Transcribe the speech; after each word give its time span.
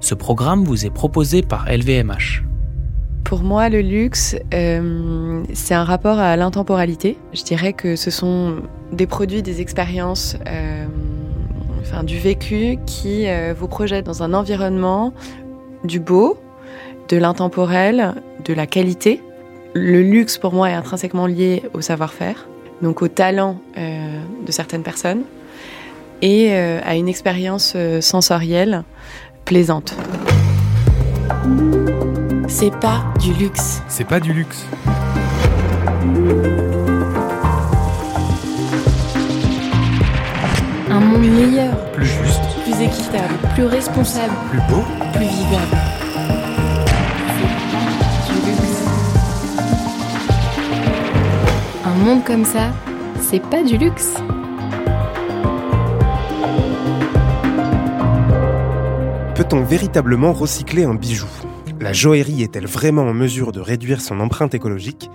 Ce 0.00 0.14
programme 0.14 0.64
vous 0.64 0.86
est 0.86 0.90
proposé 0.90 1.42
par 1.42 1.66
LVMH. 1.68 2.44
Pour 3.24 3.42
moi, 3.42 3.68
le 3.68 3.80
luxe, 3.80 4.36
euh, 4.54 5.42
c'est 5.52 5.74
un 5.74 5.84
rapport 5.84 6.18
à 6.18 6.36
l'intemporalité. 6.36 7.18
Je 7.34 7.42
dirais 7.42 7.72
que 7.72 7.96
ce 7.96 8.10
sont 8.10 8.56
des 8.92 9.06
produits, 9.06 9.42
des 9.42 9.60
expériences, 9.60 10.36
euh, 10.46 10.86
enfin 11.80 12.04
du 12.04 12.16
vécu 12.16 12.78
qui 12.86 13.28
euh, 13.28 13.52
vous 13.58 13.68
projettent 13.68 14.06
dans 14.06 14.22
un 14.22 14.32
environnement 14.32 15.12
du 15.84 16.00
beau, 16.00 16.38
de 17.08 17.16
l'intemporel, 17.16 18.14
de 18.44 18.54
la 18.54 18.66
qualité. 18.66 19.20
Le 19.74 20.00
luxe, 20.00 20.38
pour 20.38 20.54
moi, 20.54 20.70
est 20.70 20.74
intrinsèquement 20.74 21.26
lié 21.26 21.64
au 21.74 21.80
savoir-faire, 21.82 22.48
donc 22.82 23.02
au 23.02 23.08
talent 23.08 23.58
de 23.76 24.52
certaines 24.52 24.82
personnes 24.82 25.22
et 26.22 26.52
à 26.52 26.96
une 26.96 27.08
expérience 27.08 27.76
sensorielle 28.00 28.84
plaisante. 29.48 29.94
C'est 32.48 32.74
pas 32.80 33.02
du 33.18 33.32
luxe. 33.32 33.80
C'est 33.88 34.04
pas 34.04 34.20
du 34.20 34.34
luxe. 34.34 34.66
Un 40.90 41.00
monde 41.00 41.22
meilleur, 41.22 41.74
Plus 41.92 42.04
juste, 42.06 42.42
plus 42.62 42.82
équitable, 42.84 43.34
plus 43.54 43.64
responsable, 43.64 44.34
plus 44.50 44.60
beau. 44.68 44.82
plus 45.14 45.24
vivable. 45.24 45.78
Du 48.26 48.50
luxe. 48.50 48.82
Un 51.86 52.04
monde 52.04 52.22
comme 52.24 52.44
ça, 52.44 52.68
c'est 53.18 53.40
pas 53.42 53.62
du 53.62 53.78
luxe. 53.78 54.14
Peut-on 59.38 59.62
véritablement 59.62 60.32
recycler 60.32 60.82
un 60.82 60.96
bijou? 60.96 61.28
La 61.80 61.92
joaillerie 61.92 62.42
est-elle 62.42 62.66
vraiment 62.66 63.02
en 63.02 63.14
mesure 63.14 63.52
de 63.52 63.60
réduire 63.60 64.00
son 64.00 64.18
empreinte 64.18 64.52
écologique? 64.52 65.08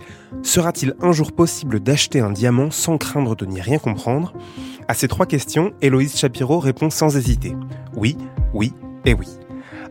Sera-t-il 0.43 0.95
un 1.01 1.11
jour 1.11 1.33
possible 1.33 1.81
d'acheter 1.81 2.21
un 2.21 2.31
diamant 2.31 2.71
sans 2.71 2.97
craindre 2.97 3.35
de 3.35 3.45
n'y 3.45 3.59
rien 3.59 3.79
comprendre? 3.79 4.33
À 4.87 4.93
ces 4.93 5.09
trois 5.09 5.25
questions, 5.25 5.73
Héloïse 5.81 6.15
Chapiro 6.15 6.59
répond 6.59 6.89
sans 6.89 7.17
hésiter. 7.17 7.53
Oui, 7.97 8.15
oui 8.53 8.71
et 9.03 9.13
oui. 9.13 9.27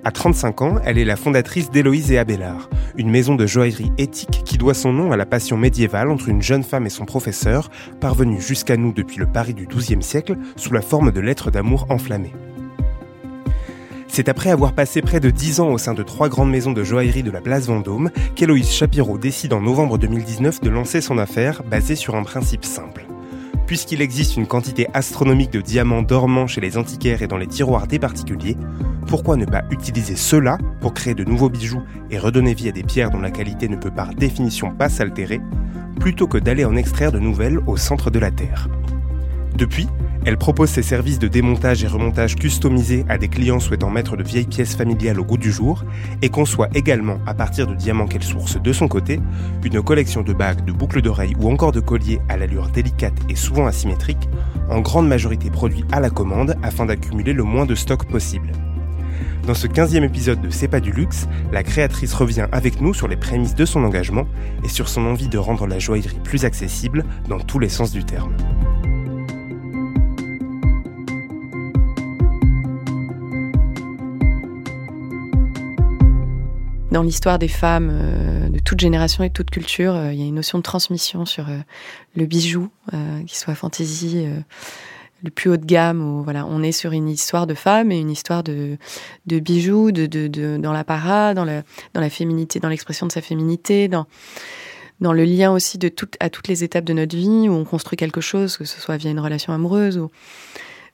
À 0.03 0.11
35 0.11 0.63
ans, 0.63 0.77
elle 0.83 0.97
est 0.97 1.05
la 1.05 1.17
fondatrice 1.17 1.71
d'Héloïse 1.71 2.11
et 2.11 2.17
Abélard, 2.17 2.71
une 2.97 3.11
maison 3.11 3.35
de 3.35 3.47
joaillerie 3.47 3.93
éthique 3.99 4.45
qui 4.47 4.57
doit 4.57 4.73
son 4.73 4.95
nom 4.95 5.13
à 5.13 5.19
la 5.19 5.27
passion 5.27 5.59
médiévale 5.59 6.11
entre 6.11 6.31
une 6.31 6.41
jeune 6.41 6.65
femme 6.65 6.87
et 6.87 6.91
son 6.91 7.05
professeur, 7.05 7.69
parvenue 8.01 8.41
jusqu'à 8.41 8.79
nous 8.79 8.95
depuis 8.95 9.19
le 9.19 9.27
Paris 9.27 9.53
du 9.53 9.67
XIIe 9.67 10.03
siècle 10.03 10.39
sous 10.57 10.73
la 10.73 10.81
forme 10.81 11.13
de 11.13 11.21
lettres 11.21 11.51
d'amour 11.51 11.85
enflammées. 11.91 12.33
C'est 14.15 14.29
après 14.29 14.51
avoir 14.51 14.75
passé 14.75 15.01
près 15.01 15.21
de 15.21 15.31
10 15.31 15.61
ans 15.61 15.71
au 15.71 15.79
sein 15.79 15.95
de 15.95 16.03
trois 16.03 16.29
grandes 16.29 16.51
maisons 16.51 16.73
de 16.73 16.85
joaillerie 16.85 17.23
de 17.23 17.31
la 17.31 17.41
place 17.41 17.65
Vendôme 17.65 18.11
qu'Héloïse 18.35 18.71
Chapiro 18.71 19.17
décide 19.17 19.55
en 19.55 19.63
novembre 19.63 19.97
2019 19.97 20.61
de 20.61 20.69
lancer 20.69 21.01
son 21.01 21.17
affaire 21.17 21.63
basée 21.63 21.97
sur 21.97 22.15
un 22.15 22.23
principe 22.23 22.67
simple. 22.67 23.07
Puisqu'il 23.67 24.03
existe 24.03 24.37
une 24.37 24.47
quantité 24.47 24.87
astronomique 24.93 25.51
de 25.51 25.63
diamants 25.63 26.03
dormants 26.03 26.47
chez 26.47 26.61
les 26.61 26.77
antiquaires 26.77 27.23
et 27.23 27.27
dans 27.27 27.39
les 27.39 27.47
tiroirs 27.47 27.87
des 27.87 27.99
particuliers, 27.99 28.59
pourquoi 29.07 29.39
ne 29.39 29.47
pas 29.47 29.63
utiliser 29.71 30.15
cela 30.15 30.59
pour 30.83 30.93
créer 30.93 31.15
de 31.15 31.25
nouveaux 31.25 31.49
bijoux 31.49 31.83
et 32.11 32.19
redonner 32.19 32.53
vie 32.53 32.69
à 32.69 32.73
des 32.73 32.83
pierres 32.83 33.11
dont 33.11 33.23
la 33.23 33.31
qualité 33.31 33.67
ne 33.67 33.77
peut 33.77 33.91
par 33.91 34.13
définition 34.15 34.73
pas 34.73 34.91
s'altérer, 34.91 35.41
plutôt 36.01 36.27
que 36.27 36.37
d'aller 36.37 36.67
en 36.67 36.77
extraire 36.77 37.13
de 37.13 37.19
nouvelles 37.19 37.61
au 37.67 37.79
centre 37.79 38.11
de 38.11 38.19
la 38.19 38.31
Terre? 38.31 38.69
Depuis, 39.57 39.89
elle 40.25 40.39
propose 40.39 40.71
ses 40.71 40.83
services 40.83 41.19
de 41.19 41.27
démontage 41.27 41.83
et 41.83 41.89
remontage 41.89 42.37
customisés 42.37 43.05
à 43.09 43.19
des 43.19 43.29
clients 43.29 43.59
souhaitant 43.59 43.91
mettre 43.91 44.17
de 44.17 44.23
vieilles 44.23 44.47
pièces 44.47 44.77
familiales 44.77 45.19
au 45.19 45.25
goût 45.25 45.37
du 45.37 45.51
jour 45.51 45.85
et 46.23 46.29
conçoit 46.29 46.69
également, 46.75 47.19
à 47.27 47.35
partir 47.35 47.67
de 47.67 47.75
diamants 47.75 48.07
qu'elle 48.07 48.23
source 48.23 48.61
de 48.61 48.73
son 48.73 48.87
côté, 48.87 49.21
une 49.65 49.83
collection 49.83 50.23
de 50.23 50.33
bagues, 50.33 50.65
de 50.65 50.73
boucles 50.73 51.03
d'oreilles 51.03 51.35
ou 51.41 51.51
encore 51.51 51.73
de 51.73 51.81
colliers 51.81 52.21
à 52.29 52.37
l'allure 52.37 52.69
délicate 52.69 53.19
et 53.29 53.35
souvent 53.35 53.67
asymétrique, 53.67 54.29
en 54.71 54.81
grande 54.81 55.09
majorité 55.09 55.51
produits 55.51 55.85
à 55.91 55.99
la 55.99 56.11
commande 56.11 56.57
afin 56.63 56.87
d'accumuler 56.87 57.33
le 57.33 57.43
moins 57.43 57.67
de 57.67 57.75
stock 57.75 58.05
possible. 58.07 58.53
Dans 59.47 59.55
ce 59.55 59.67
15e 59.67 60.05
épisode 60.05 60.41
de 60.41 60.51
C'est 60.51 60.69
pas 60.69 60.79
du 60.79 60.93
luxe, 60.93 61.27
la 61.51 61.65
créatrice 61.65 62.15
revient 62.15 62.47
avec 62.53 62.81
nous 62.81 62.95
sur 62.95 63.09
les 63.09 63.17
prémices 63.17 63.57
de 63.57 63.65
son 63.65 63.83
engagement 63.83 64.27
et 64.63 64.69
sur 64.69 64.89
son 64.89 65.05
envie 65.05 65.29
de 65.29 65.39
rendre 65.39 65.67
la 65.67 65.81
joaillerie 65.81 66.21
plus 66.23 66.45
accessible 66.45 67.05
dans 67.29 67.41
tous 67.41 67.59
les 67.59 67.69
sens 67.69 67.91
du 67.91 68.05
terme. 68.05 68.33
Dans 76.93 77.03
l'histoire 77.03 77.39
des 77.39 77.49
femmes 77.49 77.89
euh, 77.91 78.51
de 78.51 78.59
toute 78.59 78.79
génération 78.79 79.25
et 79.25 79.29
de 79.29 79.33
toute 79.33 79.49
culture, 79.49 79.95
euh, 79.95 80.13
il 80.13 80.21
y 80.21 80.23
a 80.23 80.27
une 80.27 80.35
notion 80.35 80.59
de 80.59 80.63
transmission 80.63 81.25
sur 81.25 81.49
euh, 81.49 81.57
le 82.15 82.27
bijou, 82.27 82.69
qu'il 83.27 83.39
soit 83.39 83.55
fantaisie, 83.55 84.25
euh, 84.27 84.39
le 85.25 85.31
plus 85.31 85.49
haut 85.49 85.57
de 85.57 85.65
gamme. 85.65 86.03
Ou, 86.03 86.23
voilà, 86.23 86.45
on 86.45 86.63
est 86.63 86.71
sur 86.71 86.93
une 86.93 87.09
histoire 87.09 87.47
de 87.47 87.55
femmes 87.55 87.91
et 87.93 87.99
une 87.99 88.11
histoire 88.11 88.43
de, 88.43 88.77
bijoux, 89.27 89.91
de, 89.91 90.59
dans 90.59 90.73
l'apparat, 90.73 91.33
dans 91.33 91.47
la, 91.47 91.63
dans 91.95 92.03
la 92.03 92.11
féminité, 92.11 92.61
dans 92.61 92.69
l'expression 92.69 93.07
de 93.07 93.13
sa 93.13 93.23
féminité, 93.23 93.89
dans, 93.89 94.07
le 95.01 95.25
lien 95.25 95.51
aussi 95.51 95.79
de 95.79 95.91
à 96.21 96.29
toutes 96.29 96.49
les 96.49 96.63
étapes 96.63 96.85
de 96.85 96.93
notre 96.93 97.17
vie 97.17 97.49
où 97.49 97.53
on 97.53 97.65
construit 97.65 97.97
quelque 97.97 98.21
chose, 98.21 98.59
que 98.59 98.67
ce 98.67 98.79
soit 98.79 98.99
via 98.99 99.11
une 99.11 99.21
relation 99.21 99.55
amoureuse 99.55 99.97
ou 99.97 100.11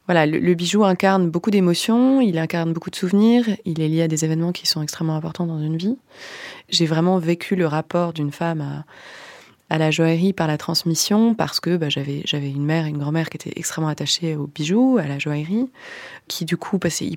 voilà, 0.08 0.24
le, 0.24 0.38
le 0.38 0.54
bijou 0.54 0.84
incarne 0.84 1.28
beaucoup 1.28 1.50
d'émotions, 1.50 2.22
il 2.22 2.38
incarne 2.38 2.72
beaucoup 2.72 2.90
de 2.90 2.96
souvenirs, 2.96 3.44
il 3.66 3.80
est 3.80 3.88
lié 3.88 4.02
à 4.02 4.08
des 4.08 4.24
événements 4.24 4.52
qui 4.52 4.66
sont 4.66 4.82
extrêmement 4.82 5.14
importants 5.14 5.46
dans 5.46 5.60
une 5.60 5.76
vie. 5.76 5.98
J'ai 6.70 6.86
vraiment 6.86 7.18
vécu 7.18 7.56
le 7.56 7.66
rapport 7.66 8.14
d'une 8.14 8.32
femme 8.32 8.62
à, 8.62 8.84
à 9.70 9.78
la 9.78 9.90
joaillerie 9.90 10.32
par 10.32 10.46
la 10.46 10.56
transmission 10.56 11.34
parce 11.34 11.60
que 11.60 11.76
bah, 11.76 11.88
j'avais 11.90 12.22
une 12.50 12.64
mère 12.64 12.86
et 12.86 12.88
une 12.88 12.98
grand-mère 12.98 13.28
qui 13.28 13.36
étaient 13.36 13.52
extrêmement 13.56 13.88
attachées 13.88 14.34
aux 14.34 14.46
bijoux, 14.46 14.98
à 14.98 15.06
la 15.06 15.18
joaillerie, 15.18 15.68
qui 16.26 16.44
du 16.44 16.56
coup 16.56 16.78
passaient, 16.78 17.10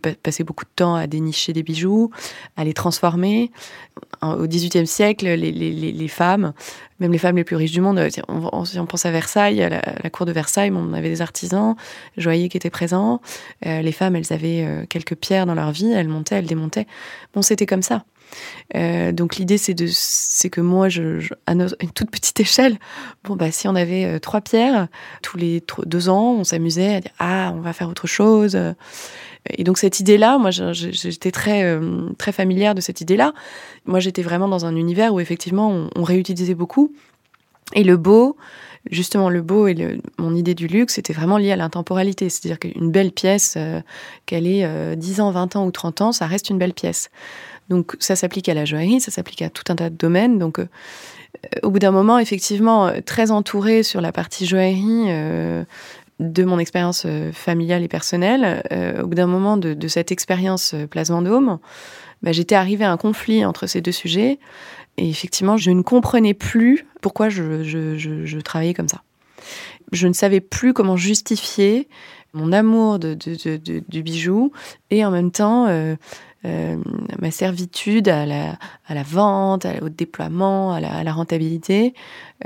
beaucoup 0.45 0.65
de 0.65 0.69
temps 0.75 0.95
à 0.95 1.07
dénicher 1.07 1.53
des 1.53 1.63
bijoux, 1.63 2.11
à 2.57 2.63
les 2.63 2.73
transformer. 2.73 3.51
Au 4.21 4.47
XVIIIe 4.47 4.87
siècle, 4.87 5.25
les, 5.27 6.07
femmes, 6.07 6.53
même 6.99 7.11
les 7.11 7.17
femmes 7.17 7.37
les 7.37 7.43
plus 7.43 7.55
riches 7.55 7.71
du 7.71 7.81
monde, 7.81 7.99
euh, 7.99 8.09
on, 8.27 8.49
on- 8.51 8.85
pense 8.85 9.05
à 9.05 9.11
Versailles, 9.11 9.61
à 9.63 9.69
la, 9.69 9.79
à 9.79 10.03
la 10.03 10.09
cour 10.09 10.25
de 10.25 10.31
Versailles, 10.31 10.71
on 10.73 10.93
avait 10.93 11.09
des 11.09 11.21
artisans, 11.21 11.75
joailliers 12.17 12.49
qui 12.49 12.57
étaient 12.57 12.69
présents. 12.69 13.21
Euh, 13.65 13.81
les 13.81 13.91
femmes, 13.91 14.15
elles 14.15 14.31
avaient 14.33 14.65
euh, 14.65 14.85
quelques 14.87 15.15
pierres 15.15 15.45
dans 15.45 15.55
leur 15.55 15.71
vie, 15.71 15.91
elles 15.91 16.07
montaient, 16.07 16.35
elles 16.35 16.45
démontaient. 16.47 16.87
Bon, 17.33 17.41
c'était 17.41 17.65
comme 17.65 17.81
ça. 17.81 18.03
Euh, 18.75 19.11
donc 19.11 19.35
l'idée 19.35 19.57
c'est 19.57 20.49
que 20.49 20.61
moi 20.61 20.89
je, 20.89 21.33
à 21.45 21.53
une 21.53 21.91
toute 21.93 22.11
petite 22.11 22.39
échelle 22.39 22.77
bon 23.23 23.35
bah 23.35 23.51
si 23.51 23.67
on 23.67 23.75
avait 23.75 24.05
euh, 24.05 24.19
trois 24.19 24.41
pierres 24.41 24.87
tous 25.21 25.37
les 25.37 25.63
deux 25.85 26.09
ans 26.09 26.35
on 26.39 26.43
s'amusait 26.43 26.95
à 26.95 26.99
dire 27.01 27.11
ah 27.19 27.53
on 27.55 27.61
va 27.61 27.73
faire 27.73 27.89
autre 27.89 28.07
chose. 28.07 28.57
Et 29.49 29.63
donc 29.63 29.77
cette 29.77 29.99
idée 29.99 30.17
là 30.17 30.37
moi 30.37 30.51
j'étais 30.51 31.31
très 31.31 31.63
euh, 31.63 32.09
très 32.17 32.31
familière 32.31 32.75
de 32.75 32.81
cette 32.81 33.01
idée 33.01 33.17
là 33.17 33.33
moi 33.85 33.99
j'étais 33.99 34.21
vraiment 34.21 34.47
dans 34.47 34.65
un 34.65 34.75
univers 34.75 35.13
où 35.13 35.19
effectivement 35.19 35.87
on, 35.95 36.03
réutilisait 36.03 36.55
beaucoup. 36.55 36.93
Et 37.73 37.83
le 37.83 37.97
beau 37.97 38.37
justement 38.89 39.29
le 39.29 39.41
beau 39.41 39.67
et 39.67 39.99
mon 40.17 40.35
idée 40.35 40.55
du 40.55 40.67
luxe 40.67 40.95
c'était 40.95 41.13
vraiment 41.13 41.37
lié 41.37 41.51
à 41.51 41.55
l'intemporalité. 41.55 42.29
C'est-à-dire 42.29 42.59
qu'une 42.59 42.91
belle 42.91 43.11
pièce 43.11 43.57
qu'elle 44.25 44.45
ait 44.45 44.63
euh, 44.63 44.95
10 44.95 45.21
ans 45.21 45.31
20 45.31 45.55
ans 45.55 45.65
ou 45.65 45.71
30 45.71 46.01
ans 46.01 46.11
ça 46.11 46.27
reste 46.27 46.49
une 46.49 46.57
belle 46.57 46.73
pièce 46.73 47.09
donc 47.69 47.95
ça 47.99 48.15
s'applique 48.15 48.49
à 48.49 48.53
la 48.53 48.65
joaillerie, 48.65 48.99
ça 48.99 49.11
s'applique 49.11 49.41
à 49.41 49.49
tout 49.49 49.63
un 49.69 49.75
tas 49.75 49.89
de 49.89 49.95
domaines. 49.95 50.39
Donc 50.39 50.59
euh, 50.59 50.67
au 51.63 51.71
bout 51.71 51.79
d'un 51.79 51.91
moment, 51.91 52.19
effectivement, 52.19 52.87
euh, 52.87 52.99
très 53.05 53.31
entourée 53.31 53.83
sur 53.83 54.01
la 54.01 54.11
partie 54.11 54.45
joaillerie 54.45 55.05
euh, 55.07 55.63
de 56.19 56.43
mon 56.43 56.59
expérience 56.59 57.07
familiale 57.33 57.81
et 57.81 57.87
personnelle, 57.87 58.61
au 59.01 59.07
bout 59.07 59.15
d'un 59.15 59.25
moment 59.25 59.57
de, 59.57 59.87
cette 59.87 60.11
expérience 60.11 60.75
Place 60.91 61.09
bah, 61.09 62.31
j'étais 62.31 62.53
arrivée 62.53 62.85
à 62.85 62.91
un 62.91 62.97
conflit 62.97 63.43
entre 63.43 63.65
ces 63.65 63.81
deux 63.81 63.91
sujets. 63.91 64.37
Et 64.97 65.09
effectivement, 65.09 65.57
je 65.57 65.71
ne 65.71 65.81
comprenais 65.81 66.35
plus 66.35 66.85
pourquoi 67.01 67.29
je, 67.29 68.39
travaillais 68.41 68.75
comme 68.75 68.87
ça. 68.87 69.01
Je 69.93 70.07
ne 70.07 70.13
savais 70.13 70.41
plus 70.41 70.73
comment 70.73 70.95
justifier 70.95 71.87
mon 72.33 72.51
amour 72.51 72.99
du 72.99 74.03
bijou 74.03 74.51
et 74.91 75.03
en 75.03 75.09
même 75.09 75.31
temps 75.31 75.65
euh, 76.45 76.77
ma 77.19 77.31
servitude 77.31 78.09
à 78.09 78.25
la, 78.25 78.57
à 78.87 78.93
la 78.93 79.03
vente, 79.03 79.67
au 79.81 79.89
déploiement, 79.89 80.73
à 80.73 80.79
la, 80.79 80.91
à 80.93 81.03
la 81.03 81.13
rentabilité. 81.13 81.93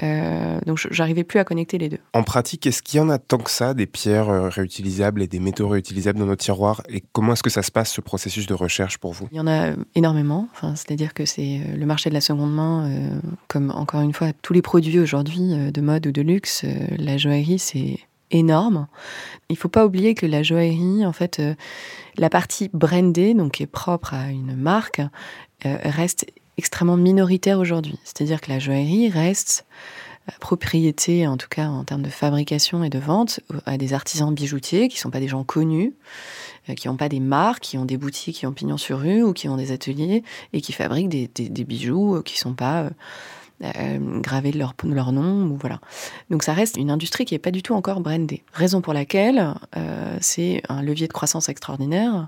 Euh, 0.03 0.59
donc, 0.65 0.85
j'arrivais 0.91 1.23
plus 1.23 1.39
à 1.39 1.45
connecter 1.45 1.77
les 1.77 1.87
deux. 1.89 1.99
En 2.13 2.23
pratique, 2.23 2.67
est-ce 2.67 2.81
qu'il 2.81 2.97
y 2.97 3.01
en 3.01 3.09
a 3.09 3.17
tant 3.17 3.37
que 3.37 3.49
ça, 3.49 3.73
des 3.73 3.85
pierres 3.85 4.29
euh, 4.29 4.49
réutilisables 4.49 5.21
et 5.21 5.27
des 5.27 5.39
métaux 5.39 5.69
réutilisables 5.69 6.19
dans 6.19 6.25
nos 6.25 6.35
tiroirs? 6.35 6.81
Et 6.89 7.03
comment 7.13 7.33
est-ce 7.33 7.43
que 7.43 7.49
ça 7.49 7.63
se 7.63 7.71
passe, 7.71 7.91
ce 7.91 8.01
processus 8.01 8.47
de 8.47 8.53
recherche 8.53 8.97
pour 8.97 9.13
vous? 9.13 9.27
Il 9.31 9.37
y 9.37 9.39
en 9.39 9.47
a 9.47 9.71
énormément. 9.95 10.49
Enfin, 10.53 10.75
C'est-à-dire 10.75 11.13
que 11.13 11.25
c'est 11.25 11.61
euh, 11.65 11.77
le 11.77 11.85
marché 11.85 12.09
de 12.09 12.15
la 12.15 12.21
seconde 12.21 12.53
main, 12.53 12.89
euh, 12.89 13.09
comme 13.47 13.71
encore 13.71 14.01
une 14.01 14.13
fois 14.13 14.33
tous 14.41 14.53
les 14.53 14.61
produits 14.61 14.99
aujourd'hui 14.99 15.53
euh, 15.53 15.71
de 15.71 15.81
mode 15.81 16.07
ou 16.07 16.11
de 16.11 16.21
luxe, 16.21 16.63
euh, 16.65 16.87
la 16.97 17.17
joaillerie, 17.17 17.59
c'est 17.59 17.99
énorme. 18.31 18.87
Il 19.49 19.57
faut 19.57 19.69
pas 19.69 19.85
oublier 19.85 20.15
que 20.15 20.25
la 20.25 20.43
joaillerie, 20.43 21.05
en 21.05 21.13
fait, 21.13 21.39
euh, 21.39 21.55
la 22.17 22.29
partie 22.29 22.69
brandée, 22.73 23.33
donc 23.33 23.53
qui 23.53 23.63
est 23.63 23.67
propre 23.67 24.13
à 24.13 24.29
une 24.29 24.55
marque, 24.55 25.01
euh, 25.65 25.77
reste 25.83 26.25
extrêmement 26.57 26.97
minoritaire 26.97 27.59
aujourd'hui. 27.59 27.99
C'est-à-dire 28.03 28.41
que 28.41 28.49
la 28.49 28.59
joaillerie 28.59 29.09
reste 29.09 29.65
euh, 30.29 30.31
propriété, 30.39 31.27
en 31.27 31.37
tout 31.37 31.49
cas 31.49 31.67
en 31.67 31.83
termes 31.83 32.01
de 32.01 32.09
fabrication 32.09 32.83
et 32.83 32.89
de 32.89 32.99
vente, 32.99 33.39
à 33.65 33.77
des 33.77 33.93
artisans 33.93 34.33
bijoutiers 34.33 34.87
qui 34.87 34.97
ne 34.97 35.01
sont 35.01 35.11
pas 35.11 35.19
des 35.19 35.27
gens 35.27 35.43
connus, 35.43 35.93
qui 36.75 36.87
n'ont 36.87 36.97
pas 36.97 37.09
des 37.09 37.19
marques, 37.19 37.61
qui 37.61 37.77
ont 37.77 37.85
des 37.85 37.97
boutiques 37.97 38.37
qui 38.37 38.47
ont 38.47 38.53
pignon 38.53 38.77
sur 38.77 38.99
rue 38.99 39.21
ou 39.21 39.33
qui 39.33 39.47
ont 39.47 39.57
des 39.57 39.71
ateliers 39.71 40.23
et 40.51 40.61
qui 40.61 40.71
fabriquent 40.71 41.09
des, 41.09 41.27
des 41.27 41.63
bijoux 41.63 42.23
qui 42.23 42.35
ne 42.35 42.39
sont 42.39 42.53
pas 42.55 42.89
euh, 43.63 44.19
graver 44.19 44.51
leur, 44.51 44.73
leur 44.83 45.11
nom. 45.11 45.45
Ou 45.47 45.57
voilà. 45.57 45.79
Donc 46.29 46.43
ça 46.43 46.53
reste 46.53 46.77
une 46.77 46.91
industrie 46.91 47.25
qui 47.25 47.33
n'est 47.33 47.39
pas 47.39 47.51
du 47.51 47.63
tout 47.63 47.73
encore 47.73 48.01
brandée. 48.01 48.43
Raison 48.53 48.81
pour 48.81 48.93
laquelle 48.93 49.53
euh, 49.77 50.17
c'est 50.21 50.61
un 50.69 50.81
levier 50.81 51.07
de 51.07 51.13
croissance 51.13 51.49
extraordinaire 51.49 52.27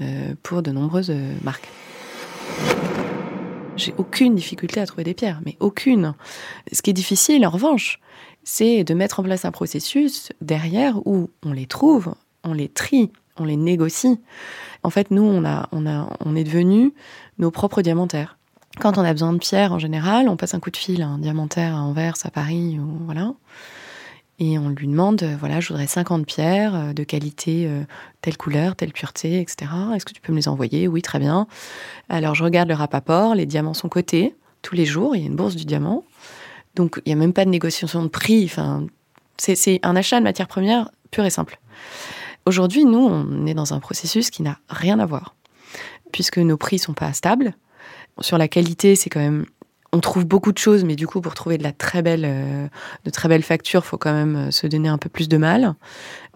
euh, 0.00 0.34
pour 0.42 0.62
de 0.62 0.70
nombreuses 0.70 1.14
marques. 1.42 1.68
J'ai 3.76 3.94
aucune 3.98 4.34
difficulté 4.34 4.80
à 4.80 4.86
trouver 4.86 5.04
des 5.04 5.14
pierres, 5.14 5.40
mais 5.44 5.56
aucune. 5.60 6.14
Ce 6.72 6.80
qui 6.80 6.90
est 6.90 6.94
difficile, 6.94 7.46
en 7.46 7.50
revanche, 7.50 8.00
c'est 8.42 8.84
de 8.84 8.94
mettre 8.94 9.20
en 9.20 9.22
place 9.22 9.44
un 9.44 9.50
processus 9.50 10.30
derrière 10.40 11.06
où 11.06 11.30
on 11.44 11.52
les 11.52 11.66
trouve, 11.66 12.14
on 12.42 12.54
les 12.54 12.68
trie, 12.68 13.12
on 13.36 13.44
les 13.44 13.56
négocie. 13.56 14.18
En 14.82 14.90
fait, 14.90 15.10
nous, 15.10 15.22
on, 15.22 15.44
a, 15.44 15.68
on, 15.72 15.86
a, 15.86 16.08
on 16.24 16.36
est 16.36 16.44
devenus 16.44 16.92
nos 17.38 17.50
propres 17.50 17.82
diamantaires. 17.82 18.38
Quand 18.80 18.98
on 18.98 19.04
a 19.04 19.12
besoin 19.12 19.32
de 19.32 19.38
pierres, 19.38 19.72
en 19.72 19.78
général, 19.78 20.28
on 20.28 20.36
passe 20.36 20.54
un 20.54 20.60
coup 20.60 20.70
de 20.70 20.76
fil 20.76 21.02
à 21.02 21.06
un 21.06 21.18
diamantaire 21.18 21.74
à 21.74 21.80
Anvers, 21.80 22.14
à 22.24 22.30
Paris, 22.30 22.78
ou 22.78 23.04
voilà. 23.04 23.32
Et 24.38 24.58
on 24.58 24.68
lui 24.68 24.86
demande, 24.86 25.22
euh, 25.22 25.34
voilà, 25.38 25.60
je 25.60 25.68
voudrais 25.68 25.86
50 25.86 26.26
pierres 26.26 26.74
euh, 26.74 26.92
de 26.92 27.04
qualité, 27.04 27.66
euh, 27.66 27.84
telle 28.20 28.36
couleur, 28.36 28.76
telle 28.76 28.92
pureté, 28.92 29.40
etc. 29.40 29.70
Est-ce 29.94 30.04
que 30.04 30.12
tu 30.12 30.20
peux 30.20 30.32
me 30.32 30.36
les 30.36 30.48
envoyer? 30.48 30.88
Oui, 30.88 31.00
très 31.00 31.18
bien. 31.18 31.46
Alors 32.10 32.34
je 32.34 32.44
regarde 32.44 32.68
le 32.68 32.74
rapport, 32.74 33.34
les 33.34 33.46
diamants 33.46 33.74
sont 33.74 33.88
cotés 33.88 34.34
tous 34.60 34.74
les 34.74 34.84
jours, 34.84 35.16
il 35.16 35.22
y 35.22 35.24
a 35.24 35.26
une 35.26 35.36
bourse 35.36 35.56
du 35.56 35.64
diamant. 35.64 36.04
Donc 36.74 37.00
il 37.04 37.08
n'y 37.08 37.12
a 37.14 37.16
même 37.16 37.32
pas 37.32 37.44
de 37.44 37.50
négociation 37.50 38.02
de 38.02 38.08
prix. 38.08 38.44
Enfin, 38.44 38.86
c'est 39.38 39.80
un 39.82 39.96
achat 39.96 40.18
de 40.18 40.24
matière 40.24 40.48
première 40.48 40.90
pur 41.10 41.24
et 41.24 41.30
simple. 41.30 41.58
Aujourd'hui, 42.46 42.84
nous, 42.84 42.98
on 42.98 43.46
est 43.46 43.54
dans 43.54 43.74
un 43.74 43.80
processus 43.80 44.30
qui 44.30 44.42
n'a 44.42 44.58
rien 44.68 44.98
à 44.98 45.06
voir, 45.06 45.34
puisque 46.12 46.38
nos 46.38 46.56
prix 46.56 46.78
sont 46.78 46.94
pas 46.94 47.12
stables. 47.12 47.54
Sur 48.20 48.38
la 48.38 48.48
qualité, 48.48 48.96
c'est 48.96 49.10
quand 49.10 49.20
même 49.20 49.46
on 49.92 50.00
trouve 50.00 50.26
beaucoup 50.26 50.52
de 50.52 50.58
choses, 50.58 50.84
mais 50.84 50.94
du 50.94 51.06
coup, 51.06 51.20
pour 51.20 51.34
trouver 51.34 51.58
de 51.58 51.62
la 51.62 51.72
très 51.72 52.02
belle, 52.02 52.24
euh, 52.26 52.66
de 53.04 53.10
très 53.10 53.28
belles 53.28 53.42
factures, 53.42 53.84
faut 53.84 53.96
quand 53.96 54.12
même 54.12 54.36
euh, 54.36 54.50
se 54.50 54.66
donner 54.66 54.88
un 54.88 54.98
peu 54.98 55.08
plus 55.08 55.28
de 55.28 55.36
mal. 55.36 55.74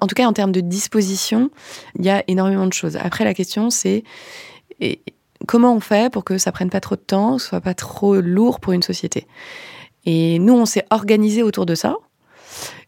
En 0.01 0.07
tout 0.07 0.15
cas, 0.15 0.27
en 0.27 0.33
termes 0.33 0.53
de 0.53 0.61
disposition, 0.61 1.51
il 1.99 2.05
y 2.05 2.11
a 2.11 2.25
énormément 2.27 2.67
de 2.67 2.73
choses. 2.73 2.97
Après, 2.97 3.25
la 3.25 3.35
question, 3.35 3.71
c'est 3.71 4.05
comment 5.47 5.75
on 5.75 5.81
fait 5.81 6.11
pour 6.11 6.25
que 6.25 6.39
ça 6.39 6.53
prenne 6.53 6.71
pas 6.71 6.81
trop 6.81 6.97
de 6.97 7.01
temps, 7.01 7.39
soit 7.39 7.61
pas 7.61 7.75
trop 7.75 8.17
lourd 8.21 8.61
pour 8.61 8.73
une 8.73 8.83
société? 8.83 9.27
Et 10.07 10.39
nous, 10.39 10.55
on 10.55 10.65
s'est 10.65 10.87
organisé 10.91 11.43
autour 11.43 11.67
de 11.67 11.75
ça. 11.75 11.97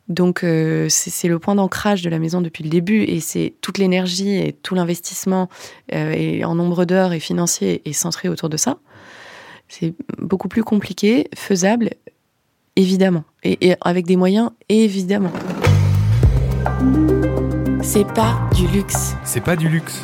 Donc 0.09 0.43
euh, 0.43 0.89
c'est 0.89 1.29
le 1.29 1.39
point 1.39 1.55
d'ancrage 1.55 2.03
de 2.03 2.11
la 2.11 2.19
maison 2.19 2.41
depuis 2.41 2.65
le 2.65 2.71
début 2.71 3.03
et 3.03 3.21
c'est 3.21 3.55
toute 3.61 3.79
l'énergie 3.79 4.37
et 4.37 4.53
tout 4.53 4.75
l'investissement 4.75 5.49
euh, 5.93 6.43
en 6.43 6.55
nombre 6.55 6.85
d'heures 6.85 7.13
et 7.13 7.21
financier 7.21 7.83
est 7.89 7.93
centré 7.93 8.29
autour 8.29 8.49
de 8.49 8.57
ça. 8.57 8.79
C'est 9.69 9.95
beaucoup 10.19 10.49
plus 10.49 10.65
compliqué, 10.65 11.29
faisable, 11.35 11.91
évidemment, 12.77 13.25
et 13.43 13.75
avec 13.81 14.05
des 14.05 14.17
moyens, 14.17 14.51
évidemment. 14.69 15.33
C'est 17.83 18.07
pas 18.07 18.49
du 18.55 18.67
luxe. 18.67 19.15
C'est 19.25 19.43
pas 19.43 19.57
du 19.57 19.69
luxe. 19.69 20.03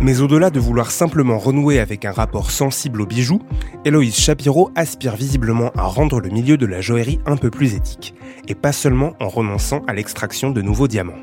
Mais 0.00 0.20
au-delà 0.20 0.50
de 0.50 0.60
vouloir 0.60 0.92
simplement 0.92 1.38
renouer 1.38 1.80
avec 1.80 2.04
un 2.04 2.12
rapport 2.12 2.52
sensible 2.52 3.00
aux 3.00 3.06
bijoux, 3.06 3.40
Héloïse 3.84 4.14
Shapiro 4.14 4.70
aspire 4.76 5.16
visiblement 5.16 5.70
à 5.76 5.82
rendre 5.82 6.20
le 6.20 6.28
milieu 6.28 6.56
de 6.56 6.66
la 6.66 6.80
joaillerie 6.80 7.18
un 7.26 7.36
peu 7.36 7.50
plus 7.50 7.74
éthique, 7.74 8.14
et 8.46 8.54
pas 8.54 8.70
seulement 8.70 9.14
en 9.18 9.28
renonçant 9.28 9.82
à 9.88 9.94
l'extraction 9.94 10.50
de 10.50 10.62
nouveaux 10.62 10.86
diamants. 10.86 11.18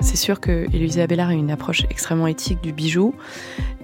C'est 0.00 0.16
sûr 0.16 0.40
que 0.40 0.66
Héloïse 0.72 0.98
Abélard 0.98 1.28
a 1.28 1.34
une 1.34 1.50
approche 1.50 1.84
extrêmement 1.90 2.26
éthique 2.26 2.62
du 2.62 2.72
bijou, 2.72 3.14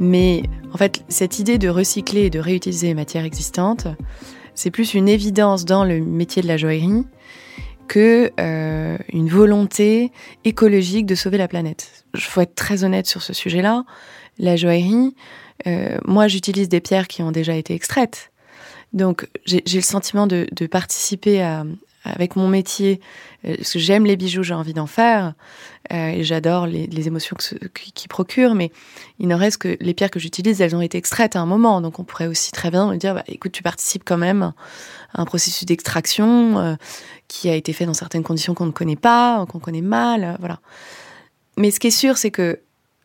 mais 0.01 0.45
en 0.73 0.79
fait, 0.79 1.05
cette 1.09 1.39
idée 1.39 1.59
de 1.59 1.69
recycler 1.69 2.23
et 2.23 2.31
de 2.31 2.41
réutiliser 2.41 2.87
les 2.87 2.95
matières 2.95 3.25
existantes, 3.25 3.87
c'est 4.55 4.71
plus 4.71 4.95
une 4.95 5.09
évidence 5.09 5.67
dans 5.67 5.85
le 5.85 6.01
métier 6.01 6.41
de 6.41 6.49
la 6.49 6.57
joaillerie 6.57 7.05
que 7.89 8.31
euh, 8.39 8.99
une 9.13 9.29
volonté 9.29 10.13
écologique 10.45 11.07
de 11.07 11.15
sauver 11.15 11.39
la 11.39 11.49
planète. 11.49 12.05
Il 12.15 12.21
faut 12.21 12.41
être 12.41 12.55
très 12.55 12.85
honnête 12.85 13.07
sur 13.07 13.23
ce 13.23 13.33
sujet-là. 13.33 13.85
La 14.39 14.57
joaillerie, 14.57 15.15
euh, 15.67 15.99
moi 16.05 16.29
j'utilise 16.29 16.69
des 16.69 16.81
pierres 16.81 17.09
qui 17.09 17.23
ont 17.23 17.33
déjà 17.33 17.55
été 17.55 17.75
extraites. 17.75 18.31
Donc 18.93 19.29
j'ai 19.45 19.63
le 19.67 19.81
sentiment 19.83 20.27
de, 20.27 20.47
de 20.53 20.67
participer 20.67 21.43
à, 21.43 21.65
avec 22.09 22.37
mon 22.37 22.49
métier, 22.49 23.01
euh, 23.45 23.57
parce 23.57 23.73
que 23.73 23.79
j'aime 23.79 24.05
les 24.07 24.17
bijoux, 24.17 24.43
j'ai 24.43 24.55
envie 24.55 24.75
d'en 24.75 24.87
faire, 24.87 25.35
euh, 25.93 26.09
et 26.09 26.25
j'adore 26.25 26.67
les, 26.67 27.07
émotions 27.07 27.37
qu'ils 27.37 27.93
qui 27.93 28.09
procurent, 28.09 28.55
mais 28.55 28.73
il 29.19 29.29
ne 29.29 29.35
reste 29.35 29.59
que 29.59 29.77
les 29.81 29.95
pierres 29.95 30.11
que 30.11 30.19
j'utilise, 30.19 30.61
elles 30.61 30.75
ont 30.75 30.81
été 30.81 30.99
extraites 30.99 31.37
à 31.37 31.41
un 31.41 31.47
moment, 31.47 31.81
donc 31.81 31.99
on 31.99 32.05
pourrait 32.05 32.27
aussi 32.27 32.53
très 32.53 32.71
bien 32.71 32.91
me 32.91 32.97
dire, 32.97 33.15
bah, 33.15 33.25
écoute, 33.29 33.53
tu 33.53 33.63
participes 33.63 34.03
quand 34.05 34.19
même 34.19 34.53
à 35.15 35.23
un 35.23 35.25
processus 35.25 35.65
d'extraction 35.65 36.59
euh, 36.59 36.75
qui 37.29 37.49
a 37.49 37.55
été 37.55 37.73
fait 37.73 37.87
dans 37.87 37.95
certaines 37.95 38.23
conditions 38.23 38.55
qu'on 38.55 38.67
ne 38.67 38.73
connaît 38.73 38.97
pas, 38.97 39.45
qu'on 39.47 39.61
connaît 39.61 39.83
mal, 39.83 40.37
voilà. 40.41 40.61
Mais 41.57 41.71
ce 41.71 41.81
qui 41.81 41.89
est 41.89 41.91
sûr, 41.91 42.17
c'est 42.17 42.31
que 42.31 42.61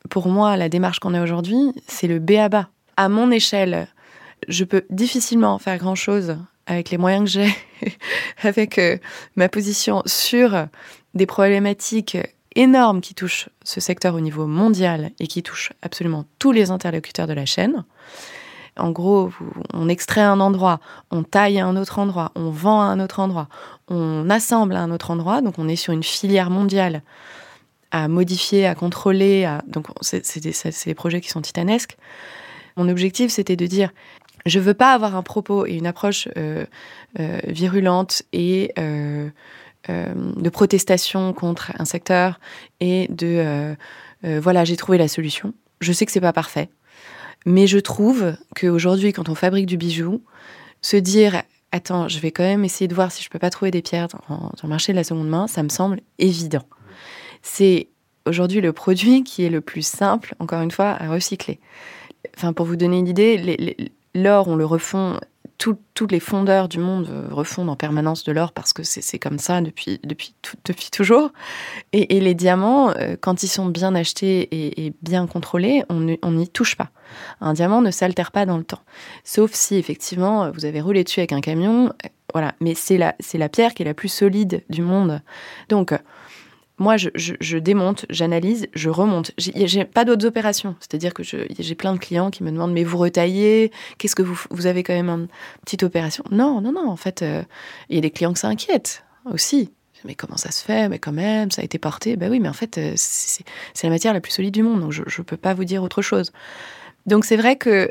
pour 0.10 0.28
moi, 0.28 0.58
la 0.58 0.70
démarche 0.70 1.00
qu'on 1.00 1.14
a 1.14 1.24
aujourd'hui, 1.24 1.72
c'est 1.88 2.08
le 2.08 2.20
B 2.20 2.32
à 2.32 2.50
bas. 2.50 2.70
À 2.98 3.10
mon 3.10 3.32
échelle, 3.32 3.88
je 4.48 4.64
peux 4.64 4.84
difficilement 4.90 5.58
faire 5.58 5.78
grand-chose 5.78 6.38
avec 6.66 6.90
les 6.90 6.98
moyens 6.98 7.26
que 7.26 7.30
j'ai, 7.30 7.56
avec 8.44 8.78
euh, 8.78 8.98
ma 9.36 9.50
position 9.50 10.02
sur 10.06 10.68
des 11.14 11.26
problématiques 11.26 12.18
énormes 12.56 13.02
qui 13.02 13.16
touchent 13.16 13.50
ce 13.64 13.80
secteur 13.80 14.16
au 14.16 14.20
niveau 14.20 14.46
mondial 14.46 15.12
et 15.20 15.28
qui 15.28 15.44
touchent 15.44 15.74
absolument 15.82 16.26
tous 16.40 16.52
les 16.52 16.72
interlocuteurs 16.72 17.28
de 17.28 17.34
la 17.34 17.46
chaîne. 17.46 17.84
En 18.78 18.92
gros, 18.92 19.32
on 19.74 19.88
extrait 19.88 20.22
un 20.22 20.40
endroit, 20.40 20.80
on 21.12 21.24
taille 21.24 21.60
à 21.60 21.66
un 21.66 21.76
autre 21.76 22.00
endroit, 22.00 22.32
on 22.36 22.50
vend 22.50 22.82
à 22.82 22.86
un 22.86 23.00
autre 23.00 23.20
endroit, 23.20 23.48
on 23.88 24.30
assemble 24.30 24.76
à 24.76 24.82
un 24.82 24.90
autre 24.90 25.12
endroit. 25.12 25.42
Donc 25.42 25.60
on 25.60 25.68
est 25.68 25.76
sur 25.76 25.94
une 25.94 26.04
filière 26.04 26.50
mondiale 26.50 27.04
à 27.92 28.08
modifier, 28.08 28.66
à 28.66 28.74
contrôler. 28.74 29.58
Donc 29.68 29.88
c'est 30.02 30.40
des 30.40 30.96
projets 30.96 31.22
qui 31.22 31.30
sont 31.30 31.42
titanesques. 31.42 31.98
Mon 32.76 32.90
objectif, 32.90 33.32
c'était 33.32 33.56
de 33.56 33.68
dire 33.68 33.92
je 34.46 34.60
veux 34.60 34.74
pas 34.74 34.94
avoir 34.94 35.16
un 35.16 35.24
propos 35.24 35.66
et 35.66 35.74
une 35.74 35.88
approche 35.88 36.28
euh, 36.38 36.66
euh, 37.20 37.40
virulente 37.48 38.24
et 38.34 38.74
euh, 38.78 39.30
de 39.90 40.50
protestation 40.50 41.34
contre 41.34 41.72
un 41.78 41.86
secteur 41.86 42.40
et 42.80 43.08
de 43.10 43.76
voilà 44.24 44.64
j'ai 44.64 44.78
trouvé 44.78 44.98
la 44.98 45.10
solution. 45.10 45.54
Je 45.82 45.92
sais 45.92 46.06
que 46.06 46.12
c'est 46.14 46.22
pas 46.22 46.32
parfait, 46.32 46.70
mais 47.46 47.68
je 47.68 47.78
trouve 47.80 48.34
qu'aujourd'hui 48.56 49.12
quand 49.12 49.28
on 49.28 49.36
fabrique 49.36 49.66
du 49.66 49.76
bijou, 49.76 50.24
se 50.82 50.96
dire 50.96 51.44
attends 51.74 52.08
je 52.08 52.20
vais 52.20 52.32
quand 52.32 52.44
même 52.44 52.64
essayer 52.64 52.88
de 52.88 52.96
voir 52.96 53.12
si 53.12 53.22
je 53.22 53.30
peux 53.30 53.40
pas 53.40 53.50
trouver 53.50 53.72
des 53.72 53.82
pierres 53.82 54.08
dans, 54.08 54.52
le 54.64 54.70
marché 54.70 54.94
de 54.94 54.98
la 54.98 55.04
seconde 55.04 55.28
main, 55.28 55.48
ça 55.48 55.64
me 55.64 55.70
semble 55.70 56.00
évident. 56.18 56.64
C'est 57.42 57.90
aujourd'hui 58.26 58.62
le 58.62 58.72
produit 58.72 59.26
qui 59.26 59.44
est 59.44 59.50
le 59.50 59.60
plus 59.60 59.86
simple, 59.86 60.34
encore 60.40 60.62
une 60.62 60.72
fois, 60.72 60.92
à 60.92 61.10
recycler. 61.10 61.60
Enfin, 62.38 62.54
pour 62.54 62.66
vous 62.66 62.78
donner 62.78 63.00
une 63.00 63.10
idée, 63.10 63.36
les, 63.36 63.92
l'or, 64.14 64.48
on 64.48 64.56
le 64.56 64.66
refond. 64.66 65.20
tous 65.58 66.08
les 66.08 66.20
fondeurs 66.20 66.68
du 66.68 66.80
monde 66.80 67.10
refondent 67.32 67.70
en 67.70 67.76
permanence 67.76 68.24
de 68.24 68.32
l'or 68.32 68.52
parce 68.52 68.74
que 68.74 68.84
c'est 68.84 69.20
comme 69.20 69.40
ça 69.40 69.62
depuis, 69.62 70.00
depuis, 70.04 70.36
depuis 70.66 70.90
toujours. 70.92 71.32
Et, 71.94 72.20
les 72.20 72.34
diamants, 72.34 72.92
euh, 72.92 73.16
quand 73.20 73.44
ils 73.44 73.48
sont 73.48 73.68
bien 73.68 73.96
achetés 73.96 74.50
et, 74.52 74.94
bien 75.02 75.26
contrôlés, 75.28 75.84
on 75.90 76.32
n'y 76.32 76.50
touche 76.50 76.76
pas. 76.76 76.90
Un 77.40 77.54
diamant 77.54 77.82
ne 77.82 77.92
s'altère 77.92 78.32
pas 78.32 78.46
dans 78.46 78.58
le 78.58 78.64
temps. 78.64 78.82
Sauf 79.24 79.54
si, 79.54 79.76
effectivement, 79.76 80.52
vous 80.52 80.66
avez 80.66 80.82
roulé 80.82 81.04
dessus 81.04 81.20
avec 81.20 81.32
un 81.32 81.42
camion. 81.42 81.88
Euh, 81.88 82.10
voilà. 82.34 82.54
Mais 82.60 82.74
c'est 82.74 82.98
la, 82.98 83.16
la 83.34 83.50
pierre 83.50 83.74
qui 83.74 83.84
est 83.84 83.86
la 83.86 83.94
plus 83.94 84.10
solide 84.10 84.64
du 84.70 84.82
monde. 84.82 85.22
Donc, 85.70 85.94
moi, 86.80 86.98
je, 86.98 87.58
démonte, 87.58 88.06
j'analyse, 88.10 88.68
je 88.74 88.90
remonte. 88.90 89.32
J'ai 89.38 89.86
pas 89.86 90.06
d'autres 90.06 90.26
opérations. 90.26 90.76
C'est-à-dire 90.80 91.14
que 91.14 91.22
j'ai 91.24 91.76
plein 91.76 91.94
de 91.94 92.00
clients 92.00 92.32
qui 92.32 92.44
me 92.44 92.52
demandent 92.52 92.74
mais 92.74 92.84
vous 92.84 92.98
retaillez? 92.98 93.72
Qu'est-ce 93.98 94.16
que 94.16 94.24
vous 94.24 94.66
avez 94.66 94.82
quand 94.82 94.94
même 94.94 95.10
une 95.10 95.28
petite 95.64 95.84
opération? 95.84 96.24
Non, 96.32 96.62
non, 96.62 96.72
non. 96.72 96.90
En 96.90 96.96
fait, 96.96 97.22
euh, 97.22 97.44
il 97.90 97.96
y 97.96 97.98
a 98.00 98.02
des 98.02 98.10
clients 98.10 98.34
qui 98.34 98.40
s'inquiètent 98.40 99.04
aussi. 99.26 99.72
Mais 100.06 100.16
comment 100.16 100.36
ça 100.36 100.52
se 100.52 100.66
fait? 100.66 100.90
Mais 100.90 101.00
quand 101.00 101.14
même, 101.14 101.52
ça 101.52 101.62
a 101.62 101.66
été 101.66 101.78
porté. 101.78 102.18
Ben 102.18 102.30
oui, 102.30 102.40
mais 102.40 102.50
en 102.50 102.54
fait, 102.54 102.78
euh, 102.78 102.94
c'est 102.96 103.44
la 103.84 103.90
matière 103.90 104.14
la 104.14 104.20
plus 104.20 104.34
solide 104.34 104.54
du 104.54 104.64
monde. 104.64 104.82
Donc 104.82 104.92
je 104.92 105.02
ne 105.02 105.24
peux 105.24 105.38
pas 105.38 105.54
vous 105.54 105.64
dire 105.64 105.84
autre 105.84 106.02
chose. 106.02 106.32
Donc 107.06 107.26
c'est 107.26 107.38
vrai 107.38 107.56
que 107.56 107.90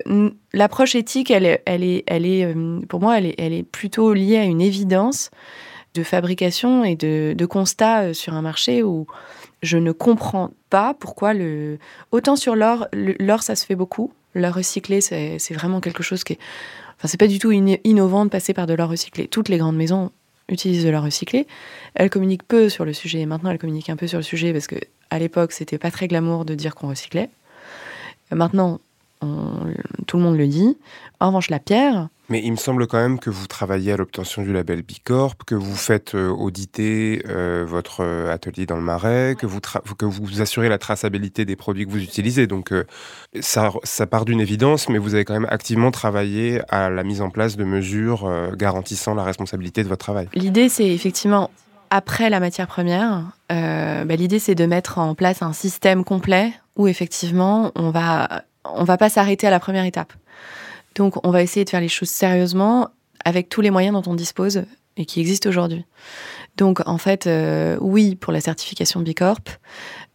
l'approche 0.53 0.95
éthique, 0.95 1.31
elle, 1.31 1.45
est, 1.47 2.05
euh, 2.11 2.81
pour 2.89 3.01
moi, 3.01 3.19
elle 3.19 3.53
est 3.53 3.63
plutôt 3.63 4.13
liée 4.13 4.39
à 4.39 4.45
une 4.45 4.61
évidence 4.61 5.31
de 5.95 6.03
fabrication 6.03 6.85
et 6.85 6.97
de, 6.97 7.35
de 7.37 7.47
constat 7.47 8.03
euh, 8.03 8.13
sur 8.15 8.35
un 8.35 8.43
marché 8.43 8.83
où 8.83 9.07
je 9.63 9.79
ne 9.79 9.93
comprends 9.93 10.51
pas 10.71 10.95
pourquoi 10.95 11.35
le. 11.35 11.79
Autant 12.11 12.37
sur 12.37 12.57
l'or, 12.57 12.87
l'or, 12.93 13.43
ça 13.43 13.55
se 13.55 13.65
fait 13.67 13.75
beaucoup. 13.77 14.13
L'or 14.35 14.55
recyclé, 14.55 15.01
c'est 15.01 15.55
vraiment 15.55 15.81
quelque 15.81 16.03
chose 16.03 16.25
qui 16.25 16.35
est. 16.35 16.39
Enfin, 16.97 17.09
c'est 17.09 17.19
pas 17.19 17.27
du 17.27 17.39
tout 17.39 17.53
innovant 17.53 18.25
de 18.25 18.31
passer 18.31 18.55
par 18.55 18.67
de 18.67 18.75
l'or 18.75 18.89
recyclé. 18.89 19.29
Toutes 19.29 19.49
les 19.49 19.59
grandes 19.59 19.77
maisons 19.77 20.11
utilisent 20.49 20.85
de 20.85 20.91
l'or 20.91 21.05
recyclé. 21.05 21.47
Elles 21.95 22.11
communiquent 22.11 22.47
peu 22.47 22.69
sur 22.69 22.85
le 22.85 22.93
sujet. 22.93 23.25
Maintenant, 23.27 23.51
elles 23.51 23.59
communiquent 23.59 23.91
un 23.91 23.97
peu 23.97 24.07
sur 24.07 24.19
le 24.19 24.25
sujet 24.25 24.53
parce 24.53 24.67
que 24.67 24.77
à 25.11 25.19
l'époque, 25.19 25.53
c'était 25.53 25.79
pas 25.79 25.91
très 25.91 26.09
glamour 26.09 26.45
de 26.45 26.55
dire 26.55 26.75
qu'on 26.75 26.89
recyclait. 26.89 27.29
Maintenant, 28.31 28.81
tout 30.07 30.17
le 30.17 30.23
monde 30.23 30.37
le 30.37 30.47
dit. 30.47 30.77
En 31.21 31.29
revanche, 31.29 31.51
la 31.51 31.59
pierre. 31.59 32.09
Mais 32.29 32.41
il 32.43 32.53
me 32.53 32.57
semble 32.57 32.87
quand 32.87 32.99
même 32.99 33.19
que 33.19 33.31
vous 33.31 33.47
travaillez 33.47 33.93
à 33.93 33.97
l'obtention 33.97 34.43
du 34.43 34.53
label 34.53 34.83
Bicorp, 34.83 35.37
que 35.45 35.55
vous 35.55 35.75
faites 35.75 36.15
euh, 36.15 36.29
auditer 36.31 37.23
euh, 37.29 37.65
votre 37.67 38.01
euh, 38.01 38.33
atelier 38.33 38.65
dans 38.65 38.77
le 38.77 38.83
Marais, 38.83 39.35
que 39.37 39.47
vous, 39.47 39.61
que 39.61 40.05
vous 40.07 40.41
assurez 40.41 40.69
la 40.69 40.79
traçabilité 40.79 41.45
des 41.45 41.57
produits 41.57 41.85
que 41.85 41.91
vous 41.91 42.03
utilisez. 42.03 42.47
Donc 42.47 42.73
ça, 43.41 43.73
ça 43.83 44.07
part 44.07 44.25
d'une 44.25 44.41
évidence, 44.41 44.89
mais 44.89 44.99
vous 44.99 45.15
avez 45.15 45.25
quand 45.25 45.35
même 45.35 45.49
activement 45.51 45.91
travaillé 45.91 46.61
à 46.69 46.91
la 46.91 47.03
mise 47.03 47.21
en 47.21 47.31
place 47.31 47.57
de 47.57 47.65
mesures 47.65 48.31
garantissant 48.57 49.15
la 49.15 49.25
responsabilité 49.25 49.83
de 49.83 49.89
votre 49.89 50.05
travail. 50.05 50.29
L'idée, 50.35 50.69
c'est 50.69 50.89
effectivement 50.89 51.51
après 51.91 52.31
la 52.31 52.41
matière 52.41 52.67
première, 52.67 53.33
bah, 53.51 54.17
l'idée 54.17 54.39
c'est 54.39 54.55
de 54.55 54.65
mettre 54.65 54.99
en 54.99 55.15
place 55.15 55.43
un 55.43 55.53
système 55.53 56.05
complet 56.05 56.53
où 56.77 56.87
effectivement 56.87 57.73
on 57.75 57.91
va 57.91 58.45
on 58.65 58.85
va 58.85 58.97
pas 58.97 59.09
s'arrêter 59.09 59.47
à 59.47 59.51
la 59.51 59.61
première 59.61 59.85
étape. 59.85 60.13
Donc, 60.95 61.25
on 61.27 61.31
va 61.31 61.43
essayer 61.43 61.65
de 61.65 61.71
faire 61.71 61.81
les 61.81 61.89
choses 61.89 62.11
sérieusement 62.11 62.89
avec 63.25 63.49
tous 63.49 63.61
les 63.61 63.71
moyens 63.71 63.95
dont 63.95 64.11
on 64.11 64.15
dispose 64.15 64.65
et 64.97 65.07
qui 65.07 65.21
existent 65.21 65.49
aujourd'hui. 65.49 65.85
Donc, 66.57 66.87
en 66.87 66.99
fait, 66.99 67.27
euh, 67.27 67.79
oui, 67.81 68.15
pour 68.15 68.33
la 68.33 68.41
certification 68.41 69.01
Bicorp. 69.01 69.59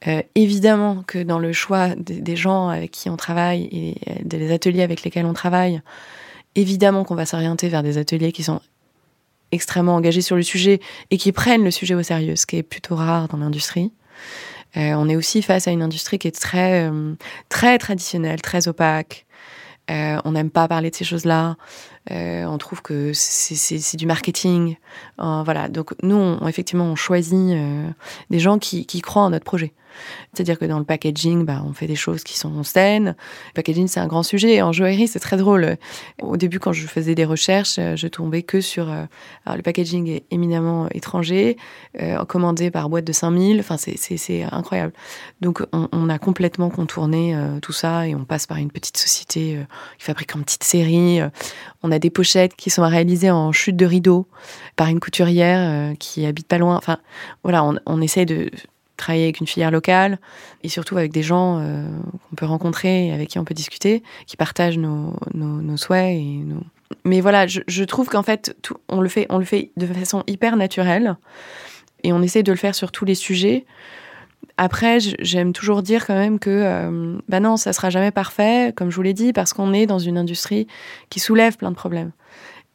Euh, 0.07 0.21
évidemment 0.35 1.03
que 1.07 1.23
dans 1.23 1.39
le 1.39 1.51
choix 1.53 1.89
des, 1.95 2.35
gens 2.35 2.69
avec 2.69 2.91
qui 2.91 3.09
on 3.09 3.17
travaille 3.17 3.63
et 3.71 3.95
des 4.23 4.51
ateliers 4.51 4.83
avec 4.83 5.01
lesquels 5.01 5.25
on 5.25 5.33
travaille, 5.33 5.81
évidemment 6.53 7.03
qu'on 7.03 7.15
va 7.15 7.25
s'orienter 7.25 7.67
vers 7.67 7.81
des 7.81 7.97
ateliers 7.97 8.31
qui 8.31 8.43
sont 8.43 8.61
extrêmement 9.51 9.95
engagés 9.95 10.21
sur 10.21 10.35
le 10.35 10.43
sujet 10.43 10.79
et 11.09 11.17
qui 11.17 11.31
prennent 11.31 11.63
le 11.63 11.71
sujet 11.71 11.95
au 11.95 12.03
sérieux, 12.03 12.35
ce 12.35 12.45
qui 12.45 12.57
est 12.57 12.63
plutôt 12.63 12.95
rare 12.95 13.27
dans 13.27 13.37
l'industrie. 13.37 13.91
Euh, 14.75 14.93
on 14.93 15.07
est 15.09 15.15
aussi 15.15 15.41
face 15.41 15.67
à 15.67 15.71
une 15.71 15.81
industrie 15.81 16.19
qui 16.19 16.27
est 16.27 16.55
euh, 16.55 17.13
très 17.49 17.77
traditionnelle, 17.77 18.41
très 18.41 18.67
opaque. 18.67 19.25
Euh, 19.89 20.19
on 20.25 20.31
n'aime 20.31 20.49
pas 20.49 20.67
parler 20.67 20.89
de 20.89 20.95
ces 20.95 21.05
choses-là. 21.05 21.55
On 22.09 22.57
trouve 22.57 22.81
que 22.81 23.11
c'est 23.13 23.97
du 23.97 24.05
marketing. 24.05 24.77
voilà. 25.17 25.69
Donc 25.69 25.93
nous, 26.03 26.37
effectivement, 26.47 26.85
on 26.85 26.95
choisit 26.95 27.57
des 28.29 28.39
gens 28.39 28.59
qui, 28.59 28.85
croient 29.01 29.23
en 29.23 29.29
notre 29.29 29.45
projet. 29.45 29.73
C'est-à-dire 30.33 30.59
que 30.59 30.65
dans 30.65 30.79
le 30.79 30.85
packaging, 30.85 31.45
bah, 31.45 31.63
on 31.65 31.73
fait 31.73 31.87
des 31.87 31.95
choses 31.95 32.23
qui 32.23 32.37
sont 32.37 32.63
saines. 32.63 33.15
Le 33.49 33.53
packaging, 33.55 33.87
c'est 33.87 33.99
un 33.99 34.07
grand 34.07 34.23
sujet. 34.23 34.61
En 34.61 34.71
joaillerie, 34.71 35.07
c'est 35.07 35.19
très 35.19 35.37
drôle. 35.37 35.77
Au 36.21 36.37
début, 36.37 36.59
quand 36.59 36.73
je 36.73 36.85
faisais 36.87 37.15
des 37.15 37.25
recherches, 37.25 37.77
euh, 37.79 37.95
je 37.95 38.07
tombais 38.07 38.43
que 38.43 38.61
sur... 38.61 38.89
Euh, 38.89 39.05
alors, 39.45 39.57
le 39.57 39.63
packaging 39.63 40.07
est 40.09 40.23
éminemment 40.31 40.87
étranger, 40.91 41.57
euh, 42.01 42.23
commandé 42.25 42.71
par 42.71 42.89
boîte 42.89 43.05
de 43.05 43.13
5000. 43.13 43.59
Enfin, 43.59 43.77
c'est 43.77 44.43
incroyable. 44.43 44.93
Donc, 45.41 45.63
on, 45.71 46.09
a 46.09 46.19
complètement 46.19 46.69
contourné 46.69 47.35
tout 47.61 47.73
ça 47.73 48.07
et 48.07 48.15
on 48.15 48.23
passe 48.23 48.47
par 48.47 48.57
une 48.57 48.71
petite 48.71 48.97
société 48.97 49.59
qui 49.97 50.05
fabrique 50.05 50.35
en 50.35 50.41
petite 50.41 50.63
série. 50.63 51.19
on 51.83 51.91
a 51.91 51.96
des 51.99 52.09
pochettes 52.09 52.55
qui 52.55 52.69
sont 52.69 52.87
réalisées 52.87 53.31
en 53.31 53.51
chute 53.51 53.75
de 53.75 53.85
rideau 53.85 54.27
par 54.75 54.87
une 54.87 54.99
couturière 54.99 55.93
qui 55.97 56.25
habite 56.25 56.47
pas 56.47 56.57
loin. 56.57 56.75
Enfin, 56.77 56.97
voilà, 57.43 57.63
on, 57.63 57.77
on 57.85 58.01
essaie 58.01 58.25
de 58.25 58.49
travailler 58.97 59.25
avec 59.25 59.39
une 59.39 59.47
filière 59.47 59.71
locale 59.71 60.19
et 60.63 60.69
surtout 60.69 60.97
avec 60.97 61.13
des 61.13 61.23
gens 61.23 61.59
euh, 61.59 61.87
qu'on 62.29 62.35
peut 62.35 62.45
rencontrer 62.45 63.07
et 63.07 63.13
avec 63.13 63.29
qui 63.29 63.39
on 63.39 63.45
peut 63.45 63.53
discuter, 63.53 64.03
qui 64.25 64.35
partagent 64.35 64.79
nos, 64.79 65.15
nos, 65.33 65.77
souhaits. 65.77 66.19
Mais 67.05 67.21
voilà, 67.21 67.45
je, 67.47 67.83
trouve 67.83 68.09
qu'en 68.09 68.23
fait, 68.23 68.55
on, 68.89 68.99
le 68.99 69.07
fait, 69.07 69.27
on 69.29 69.37
le 69.37 69.45
fait 69.45 69.71
de 69.77 69.85
façon 69.85 70.23
hyper 70.27 70.57
naturelle 70.57 71.15
et 72.03 72.11
on 72.11 72.21
essaie 72.21 72.43
de 72.43 72.51
le 72.51 72.57
faire 72.57 72.75
sur 72.75 72.91
tous 72.91 73.05
les 73.05 73.15
sujets. 73.15 73.65
Après, 74.57 74.99
j'aime 74.99 75.53
toujours 75.53 75.83
dire 75.83 76.07
quand 76.07 76.15
même 76.15 76.39
que 76.39 76.49
euh, 76.49 77.17
bah 77.27 77.39
non, 77.39 77.57
ça 77.57 77.73
sera 77.73 77.89
jamais 77.89 78.11
parfait, 78.11 78.73
comme 78.75 78.89
je 78.89 78.95
vous 78.95 79.03
l'ai 79.03 79.13
dit, 79.13 79.31
parce 79.31 79.53
qu'on 79.53 79.71
est 79.71 79.85
dans 79.85 79.99
une 79.99 80.17
industrie 80.17 80.67
qui 81.09 81.19
soulève 81.19 81.57
plein 81.57 81.69
de 81.69 81.75
problèmes. 81.75 82.11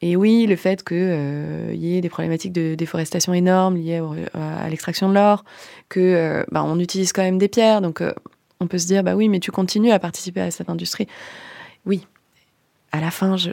Et 0.03 0.17
oui, 0.17 0.47
le 0.47 0.57
fait 0.57 0.83
qu'il 0.83 0.97
euh, 0.99 1.73
y 1.75 1.97
ait 1.97 2.01
des 2.01 2.09
problématiques 2.09 2.53
de 2.53 2.75
déforestation 2.75 3.33
énormes 3.33 3.77
liées 3.77 4.03
à 4.35 4.69
l'extraction 4.69 5.09
de 5.09 5.15
l'or, 5.15 5.45
que 5.89 6.01
euh, 6.01 6.45
bah, 6.51 6.65
on 6.65 6.81
utilise 6.81 7.13
quand 7.13 7.23
même 7.23 7.39
des 7.39 7.47
pierres, 7.47 7.81
donc 7.81 8.01
euh, 8.01 8.13
on 8.59 8.67
peut 8.67 8.79
se 8.79 8.87
dire 8.87 9.05
bah 9.05 9.15
oui, 9.15 9.29
mais 9.29 9.39
tu 9.39 9.53
continues 9.53 9.93
à 9.93 10.01
participer 10.01 10.41
à 10.41 10.51
cette 10.51 10.69
industrie. 10.69 11.07
Oui. 11.87 12.05
À 12.91 13.01
la 13.01 13.11
fin, 13.11 13.37
je, 13.37 13.53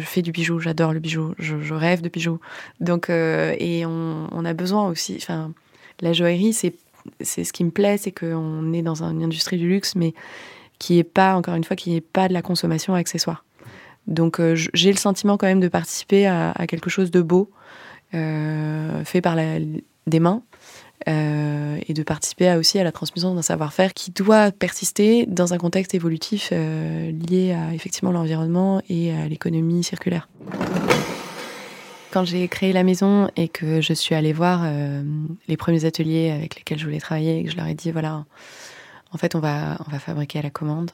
fais 0.00 0.22
du 0.22 0.32
bijou, 0.32 0.58
j'adore 0.58 0.92
le 0.92 0.98
bijou, 0.98 1.34
je, 1.38 1.74
rêve 1.74 2.00
de 2.00 2.08
bijoux. 2.08 2.40
Donc, 2.80 3.08
et 3.08 3.86
on, 3.86 4.44
a 4.44 4.52
besoin 4.52 4.88
aussi. 4.88 5.16
Enfin, 5.16 5.52
la 6.00 6.12
joaillerie, 6.12 6.52
c'est 6.52 6.74
c'est 7.20 7.44
ce 7.44 7.52
qui 7.52 7.64
me 7.64 7.70
plaît, 7.70 7.96
c'est 7.96 8.12
qu'on 8.12 8.72
est 8.72 8.82
dans 8.82 9.02
une 9.02 9.22
industrie 9.22 9.58
du 9.58 9.68
luxe, 9.68 9.94
mais 9.94 10.14
qui 10.78 10.98
est 10.98 11.04
pas, 11.04 11.34
encore 11.34 11.54
une 11.54 11.64
fois, 11.64 11.76
qui 11.76 11.90
n'est 11.90 12.00
pas 12.00 12.28
de 12.28 12.32
la 12.32 12.42
consommation 12.42 12.94
accessoire. 12.94 13.44
Donc 14.06 14.40
euh, 14.40 14.56
j'ai 14.74 14.90
le 14.90 14.98
sentiment 14.98 15.36
quand 15.36 15.46
même 15.46 15.60
de 15.60 15.68
participer 15.68 16.26
à, 16.26 16.54
quelque 16.66 16.90
chose 16.90 17.10
de 17.10 17.22
beau, 17.22 17.50
euh, 18.14 19.04
fait 19.04 19.20
par 19.20 19.36
des 19.36 20.20
mains, 20.20 20.42
euh, 21.08 21.78
et 21.86 21.94
de 21.94 22.02
participer 22.02 22.54
aussi 22.56 22.78
à 22.78 22.84
la 22.84 22.92
transmission 22.92 23.34
d'un 23.34 23.42
savoir-faire 23.42 23.94
qui 23.94 24.10
doit 24.10 24.50
persister 24.50 25.26
dans 25.26 25.54
un 25.54 25.58
contexte 25.58 25.94
évolutif 25.94 26.50
lié 26.50 27.52
à 27.52 27.74
effectivement 27.74 28.10
l'environnement 28.10 28.82
et 28.88 29.12
à 29.12 29.28
l'économie 29.28 29.84
circulaire. 29.84 30.28
Quand 32.12 32.24
j'ai 32.24 32.48
créé 32.48 32.72
la 32.72 32.82
maison 32.82 33.30
et 33.36 33.48
que 33.48 33.80
je 33.80 33.92
suis 33.92 34.14
allée 34.14 34.32
voir 34.32 34.64
les 35.46 35.56
premiers 35.56 35.84
ateliers 35.84 36.30
avec 36.30 36.56
lesquels 36.56 36.78
je 36.78 36.84
voulais 36.84 36.98
travailler 36.98 37.38
et 37.38 37.44
que 37.44 37.50
je 37.50 37.56
leur 37.56 37.66
ai 37.66 37.74
dit 37.74 37.92
voilà, 37.92 38.24
en 39.12 39.18
fait 39.18 39.34
on 39.34 39.40
va, 39.40 39.78
on 39.86 39.90
va 39.90 39.98
fabriquer 39.98 40.40
à 40.40 40.42
la 40.42 40.50
commande. 40.50 40.90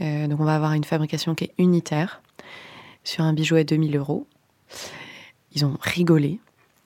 Euh, 0.00 0.26
donc 0.26 0.40
on 0.40 0.44
va 0.44 0.56
avoir 0.56 0.72
une 0.72 0.84
fabrication 0.84 1.34
qui 1.34 1.44
est 1.44 1.54
unitaire 1.58 2.20
sur 3.04 3.24
un 3.24 3.32
bijou 3.32 3.56
à 3.56 3.64
2000 3.64 3.96
euros. 3.96 4.26
Ils 5.52 5.64
ont 5.64 5.76
rigolé, 5.80 6.40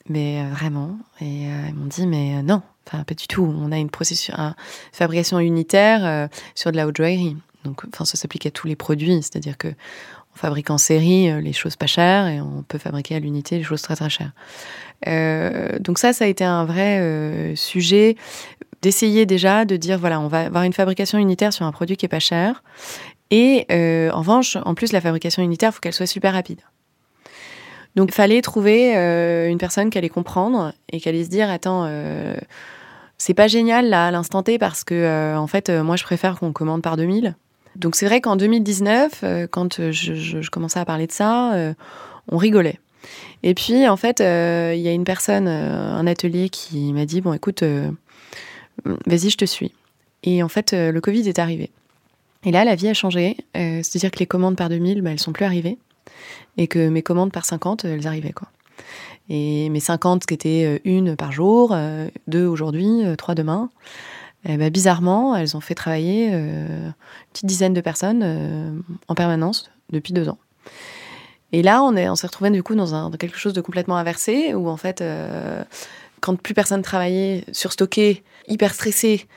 mais 0.07 0.41
euh, 0.41 0.49
vraiment. 0.53 0.97
Et 1.21 1.47
euh, 1.47 1.65
ils 1.69 1.73
m'ont 1.73 1.87
dit, 1.87 2.05
mais 2.05 2.43
non, 2.43 2.61
enfin 2.85 3.03
pas 3.03 3.15
du 3.15 3.27
tout. 3.27 3.43
On 3.43 3.71
a 3.71 3.77
une, 3.77 3.89
une 3.89 4.55
fabrication 4.91 5.39
unitaire 5.39 6.29
sur 6.55 6.71
de 6.71 6.77
la 6.77 6.87
haute 6.87 6.97
joaillerie. 6.97 7.37
Donc 7.65 7.83
enfin, 7.91 8.05
ça 8.05 8.15
s'applique 8.15 8.45
à 8.45 8.51
tous 8.51 8.67
les 8.67 8.75
produits, 8.75 9.21
c'est-à-dire 9.21 9.57
que 9.57 9.73
on 10.35 10.37
fabrique 10.37 10.69
en 10.69 10.77
série 10.77 11.41
les 11.41 11.53
choses 11.53 11.75
pas 11.75 11.87
chères 11.87 12.27
et 12.27 12.39
on 12.41 12.63
peut 12.67 12.77
fabriquer 12.77 13.15
à 13.15 13.19
l'unité 13.19 13.57
les 13.57 13.63
choses 13.63 13.81
très 13.81 13.95
très 13.95 14.09
chères. 14.09 14.31
donc 15.79 15.99
ça, 15.99 16.13
ça 16.13 16.25
a 16.25 16.27
été 16.27 16.43
un 16.43 16.65
vrai 16.65 17.53
sujet 17.55 18.15
d'essayer 18.81 19.25
déjà 19.25 19.65
de 19.65 19.75
dire 19.75 19.97
voilà, 19.97 20.19
on 20.19 20.27
va 20.27 20.41
avoir 20.41 20.63
une 20.63 20.73
fabrication 20.73 21.17
unitaire 21.17 21.53
sur 21.53 21.65
un 21.65 21.71
produit 21.71 21.97
qui 21.97 22.05
est 22.05 22.09
pas 22.09 22.19
cher. 22.19 22.63
Et 23.31 23.65
euh, 23.71 24.09
en 24.11 24.19
revanche, 24.19 24.57
en 24.63 24.73
plus, 24.73 24.91
la 24.91 25.01
fabrication 25.01 25.43
unitaire, 25.43 25.69
il 25.69 25.73
faut 25.73 25.79
qu'elle 25.79 25.93
soit 25.93 26.05
super 26.05 26.33
rapide. 26.33 26.61
Donc, 27.95 28.09
il 28.09 28.15
fallait 28.15 28.41
trouver 28.41 28.95
euh, 28.95 29.49
une 29.49 29.57
personne 29.57 29.89
qui 29.89 29.97
allait 29.97 30.09
comprendre 30.09 30.73
et 30.91 30.99
qui 30.99 31.09
allait 31.09 31.23
se 31.23 31.29
dire 31.29 31.49
attends, 31.49 31.85
euh, 31.87 32.35
c'est 33.17 33.33
pas 33.33 33.47
génial 33.47 33.89
là 33.89 34.07
à 34.07 34.11
l'instant 34.11 34.43
T 34.43 34.57
parce 34.57 34.83
que 34.83 35.35
en 35.35 35.47
fait, 35.47 35.69
moi, 35.69 35.95
je 35.95 36.03
préfère 36.03 36.39
qu'on 36.39 36.53
commande 36.53 36.81
par 36.81 36.97
2000. 36.97 37.35
Donc, 37.75 37.95
c'est 37.95 38.05
vrai 38.05 38.21
qu'en 38.21 38.35
2019, 38.35 39.23
quand 39.51 39.91
je, 39.91 40.13
je, 40.13 40.49
commençais 40.49 40.79
à 40.79 40.85
parler 40.85 41.07
de 41.07 41.11
ça, 41.11 41.73
on 42.29 42.37
rigolait. 42.37 42.79
Et 43.43 43.53
puis, 43.53 43.87
en 43.87 43.97
fait, 43.97 44.19
il 44.19 44.81
y 44.81 44.87
a 44.87 44.91
une 44.91 45.05
personne, 45.05 45.47
un 45.47 46.05
atelier 46.07 46.49
qui 46.49 46.91
m'a 46.93 47.05
dit 47.05 47.21
bon, 47.21 47.33
écoute 47.33 47.63
vas-y, 49.05 49.29
je 49.29 49.37
te 49.37 49.45
suis. 49.45 49.73
Et 50.23 50.43
en 50.43 50.49
fait, 50.49 50.73
euh, 50.73 50.91
le 50.91 51.01
Covid 51.01 51.27
est 51.27 51.39
arrivé. 51.39 51.71
Et 52.43 52.51
là, 52.51 52.63
la 52.63 52.75
vie 52.75 52.87
a 52.87 52.93
changé. 52.93 53.37
Euh, 53.55 53.81
c'est-à-dire 53.83 54.11
que 54.11 54.19
les 54.19 54.25
commandes 54.25 54.55
par 54.55 54.69
2000, 54.69 55.01
bah, 55.01 55.11
elles 55.11 55.19
sont 55.19 55.33
plus 55.33 55.45
arrivées. 55.45 55.77
Et 56.57 56.67
que 56.67 56.89
mes 56.89 57.01
commandes 57.01 57.31
par 57.31 57.45
50, 57.45 57.85
elles 57.85 58.07
arrivaient. 58.07 58.31
quoi. 58.31 58.49
Et 59.29 59.69
mes 59.69 59.79
50, 59.79 60.25
qui 60.25 60.33
étaient 60.33 60.65
euh, 60.65 60.79
une 60.83 61.15
par 61.15 61.31
jour, 61.31 61.75
deux 62.27 62.45
aujourd'hui, 62.45 63.03
trois 63.17 63.35
demain, 63.35 63.69
eh 64.45 64.57
ben, 64.57 64.69
bizarrement, 64.69 65.35
elles 65.35 65.57
ont 65.57 65.61
fait 65.61 65.75
travailler 65.75 66.29
une 66.29 66.93
petite 67.33 67.45
dizaine 67.45 67.73
de 67.73 67.81
personnes 67.81 68.83
en 69.07 69.15
permanence 69.15 69.69
depuis 69.91 70.13
deux 70.13 70.29
ans. 70.29 70.37
Et 71.51 71.61
là, 71.61 71.83
on, 71.83 72.15
s'est 72.15 72.27
retrouvé 72.27 72.49
du 72.51 72.63
coup 72.63 72.75
dans, 72.75 73.11
quelque 73.11 73.37
chose 73.37 73.53
de 73.53 73.61
complètement 73.61 73.97
inversé, 73.97 74.53
où 74.53 74.69
en 74.69 74.77
fait, 74.77 75.03
quand 76.19 76.35
plus 76.35 76.53
personne 76.53 76.81
travaillait 76.81 77.43
sur 77.51 77.71
stocker, 77.71 78.23
hyper 78.47 78.73
stressé, 78.73 79.27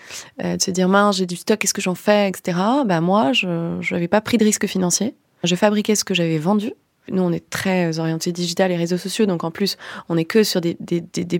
euh, 0.42 0.56
de 0.56 0.62
se 0.62 0.70
dire 0.70 0.88
mince, 0.88 1.16
j'ai 1.16 1.26
du 1.26 1.36
stock, 1.36 1.58
qu'est-ce 1.58 1.74
que 1.74 1.82
j'en 1.82 1.94
fais, 1.94 2.28
etc. 2.28 2.58
Bah 2.86 3.00
moi, 3.00 3.32
je 3.32 3.46
n'avais 3.92 4.08
pas 4.08 4.20
pris 4.20 4.38
de 4.38 4.44
risque 4.44 4.66
financier. 4.66 5.14
Je 5.44 5.54
fabriquais 5.54 5.94
ce 5.94 6.04
que 6.04 6.14
j'avais 6.14 6.38
vendu 6.38 6.72
Nous, 7.10 7.22
on 7.22 7.32
est 7.32 7.48
très 7.50 7.98
orienté 7.98 8.32
digital 8.32 8.70
et 8.70 8.76
réseaux 8.76 8.96
sociaux, 8.96 9.26
donc 9.26 9.44
en 9.44 9.50
plus, 9.50 9.76
on 10.08 10.16
est 10.16 10.24
que 10.24 10.44
sur 10.44 10.60
des, 10.60 10.74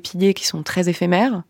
piliers 0.03 0.35
qui 0.35 0.47
sont 0.47 0.63
très 0.63 0.89
éphémères. 0.89 1.43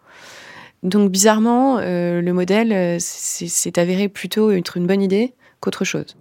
Donc 0.83 1.13
bizarrement, 1.13 1.79
euh, 1.79 2.21
le 2.21 2.33
modèle 2.33 2.73
euh, 2.73 2.97
s'est 2.99 3.79
avéré 3.79 4.09
plutôt 4.09 4.51
être 4.51 4.77
une 4.77 4.89
bonne 4.89 5.01
idée 5.01 5.33
qu'autre 5.61 5.85
chose. 5.85 6.17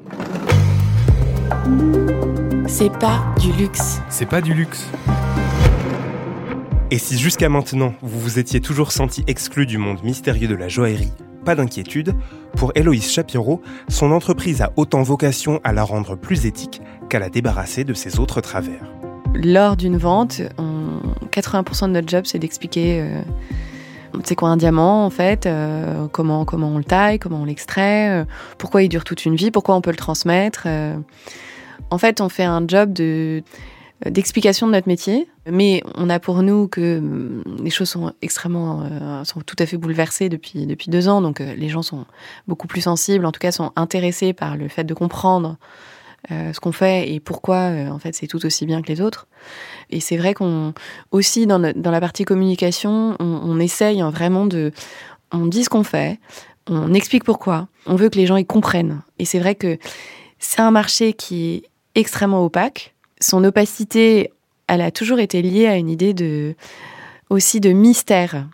C'est 2.68 2.92
pas 3.00 3.26
du 3.40 3.52
luxe. 3.54 4.02
C'est 4.10 4.28
pas 4.28 4.40
du 4.40 4.54
luxe. 4.54 4.88
Et 6.92 7.00
si 7.00 7.18
jusqu'à 7.18 7.50
maintenant, 7.50 7.96
vous 8.04 8.20
vous 8.20 8.38
étiez 8.38 8.62
toujours 8.62 8.92
senti 8.92 9.24
exclu 9.26 9.66
du 9.66 9.80
monde 9.80 10.04
mystérieux 10.04 10.48
de 10.48 10.54
la 10.54 10.68
joaillerie, 10.68 11.12
pas 11.44 11.56
d'inquiétude, 11.56 12.14
pour 12.56 12.72
Héloïse 12.76 13.12
Shapiro, 13.12 13.64
son 13.90 14.12
entreprise 14.12 14.62
a 14.62 14.72
autant 14.76 15.02
vocation 15.02 15.60
à 15.64 15.74
la 15.74 15.84
rendre 15.84 16.16
plus 16.16 16.46
éthique 16.46 16.84
qu'à 17.10 17.18
la 17.18 17.30
débarrasser 17.30 17.84
de 17.84 17.96
ses 17.96 18.20
autres 18.20 18.42
travers. 18.42 18.94
Lors 19.34 19.76
d'une 19.76 19.98
vente, 19.98 20.42
80% 21.32 21.88
de 21.88 21.94
notre 21.94 22.10
job, 22.10 22.26
c'est 22.26 22.38
d'expliquer 22.38 23.02
euh, 23.02 23.22
c'est 24.24 24.36
quoi 24.36 24.50
un 24.50 24.58
diamant 24.58 25.06
en 25.06 25.10
fait, 25.10 25.46
euh, 25.46 26.08
comment, 26.12 26.46
comment 26.46 26.70
on 26.70 26.78
le 26.78 26.84
taille, 26.84 27.20
comment 27.20 27.42
on 27.42 27.46
l'extrait, 27.46 28.22
euh, 28.22 28.26
pourquoi 28.58 28.84
il 28.84 28.90
dure 28.90 29.04
toute 29.04 29.26
une 29.26 29.36
vie, 29.36 29.52
pourquoi 29.52 29.76
on 29.76 29.82
peut 29.82 29.92
le 29.92 29.98
transmettre. 29.98 30.68
En 31.90 31.98
fait, 31.98 32.22
on 32.22 32.30
fait 32.30 32.44
un 32.44 32.64
job 32.68 32.94
de 32.94 33.44
d'explication 34.10 34.66
de 34.66 34.72
notre 34.72 34.88
métier, 34.88 35.28
mais 35.48 35.84
on 35.94 36.10
a 36.10 36.20
pour 36.20 36.42
nous 36.42 36.68
que 36.68 36.98
hum, 36.98 37.44
les 37.64 37.70
choses 37.70 37.90
sont 37.90 38.14
extrêmement, 38.24 38.84
sont 39.26 39.42
tout 39.42 39.56
à 39.60 39.68
fait 39.68 39.78
bouleversées 39.78 40.28
depuis 40.28 40.66
depuis 40.66 40.90
deux 40.90 41.08
ans, 41.08 41.22
donc 41.22 41.40
les 41.40 41.70
gens 41.70 41.84
sont 41.84 42.06
beaucoup 42.48 42.68
plus 42.68 42.82
sensibles, 42.82 43.26
en 43.26 43.32
tout 43.32 43.40
cas 43.40 43.52
sont 43.52 43.72
intéressés 43.76 44.34
par 44.34 44.58
le 44.58 44.68
fait 44.70 44.86
de 44.86 44.94
comprendre 44.96 45.58
euh, 46.30 46.54
ce 46.54 46.60
qu'on 46.60 46.72
fait 46.72 47.12
et 47.12 47.20
pourquoi 47.20 47.72
euh, 47.72 47.90
en 47.90 47.98
fait 47.98 48.14
c'est 48.14 48.28
tout 48.28 48.46
aussi 48.46 48.68
bien 48.68 48.82
que 48.82 48.92
les 48.92 49.02
autres. 49.02 49.28
Et 49.90 50.00
c'est 50.00 50.18
vrai 50.18 50.34
qu'on 50.36 50.74
aussi 51.12 51.48
dans, 51.48 51.58
la 51.60 52.00
partie 52.00 52.26
communication, 52.26 53.16
on, 53.20 53.26
on 53.26 53.60
essaye 53.60 54.02
hein, 54.02 54.12
vraiment 54.12 54.46
de, 54.46 54.72
on 55.32 55.48
dit 55.48 55.64
ce 55.64 55.70
qu'on 55.70 55.84
fait, 55.84 56.20
on 56.68 56.94
explique 56.94 57.24
pourquoi, 57.24 57.68
on 57.88 57.96
veut 57.96 58.10
que 58.10 58.18
les 58.18 58.28
gens 58.28 58.38
y 58.38 58.46
comprennent. 58.46 59.02
Et 59.20 59.26
c'est 59.26 59.40
vrai 59.40 59.56
que 59.56 59.78
c'est 60.40 60.62
un 60.62 60.72
marché 60.72 61.14
qui 61.14 61.52
est 61.54 61.64
extrêmement 61.96 62.44
opaque. 62.44 62.94
Son 63.20 63.44
opacité, 63.44 64.32
elle 64.68 64.82
a 64.82 64.92
toujours 64.92 65.20
été 65.20 65.42
liée 65.42 65.68
à 65.68 65.76
une 65.76 65.90
idée 65.90 66.14
de 66.14 66.56
aussi 67.30 67.60
de 67.60 67.72
mystère, 67.72 68.48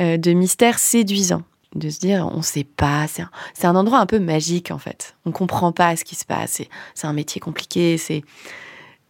euh, 0.00 0.16
de 0.16 0.32
mystère 0.32 0.78
séduisant 0.78 1.42
de 1.74 1.90
se 1.90 1.98
dire 1.98 2.28
on 2.32 2.42
sait 2.42 2.64
pas 2.64 3.06
c'est 3.06 3.22
un, 3.22 3.70
un, 3.70 3.76
endroit 3.76 3.98
un 3.98 4.06
peu 4.06 4.18
magique 4.18 4.70
en 4.70 4.78
fait. 4.78 5.16
On 5.24 5.32
comprend 5.32 5.72
pas 5.72 5.96
ce 5.96 6.04
qui 6.04 6.14
se 6.14 6.24
passe 6.24 6.62
c'est 6.94 7.06
un 7.06 7.12
métier 7.12 7.40
compliqué 7.40 7.98
c'est 7.98 8.22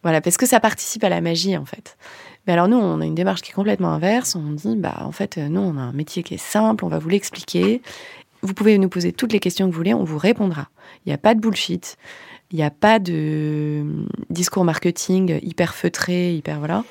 voilà 0.03 0.21
parce 0.21 0.37
que 0.37 0.45
ça 0.45 0.59
participe 0.59 1.03
à 1.03 1.09
la 1.09 1.21
magie 1.21 1.57
en 1.57 1.65
fait. 1.65 1.97
Mais 2.45 2.53
alors 2.53 2.67
nous 2.67 2.77
on 2.77 3.01
a 3.01 3.05
une 3.05 3.15
démarche 3.15 3.41
qui 3.41 3.51
est 3.51 3.55
complètement 3.55 3.89
inverse. 3.89 4.35
On 4.35 4.51
dit 4.51 4.75
bah 4.75 4.97
en 5.01 5.11
fait 5.11 5.37
nous 5.37 5.61
on 5.61 5.77
a 5.77 5.81
un 5.81 5.93
métier 5.93 6.23
qui 6.23 6.33
est 6.33 6.37
simple 6.37 6.85
on 6.85 6.89
va 6.89 6.99
vous 6.99 7.09
l'expliquer. 7.09 7.81
Vous 8.41 8.53
pouvez 8.53 8.77
nous 8.77 8.89
poser 8.89 9.13
toutes 9.13 9.31
les 9.31 9.39
questions 9.39 9.67
que 9.67 9.71
vous 9.71 9.77
voulez 9.77 9.93
on 9.93 10.03
vous 10.03 10.17
répondra. 10.17 10.69
Il 11.05 11.09
n'y 11.09 11.13
a 11.13 11.17
pas 11.17 11.35
de 11.35 11.39
bullshit. 11.39 11.97
Il 12.51 12.57
n'y 12.57 12.63
a 12.63 12.69
pas 12.69 12.99
de 12.99 13.83
discours 14.29 14.63
marketing 14.63 15.39
hyper 15.41 15.73
feutré 15.73 16.35
hyper 16.35 16.59
voilà. 16.59 16.83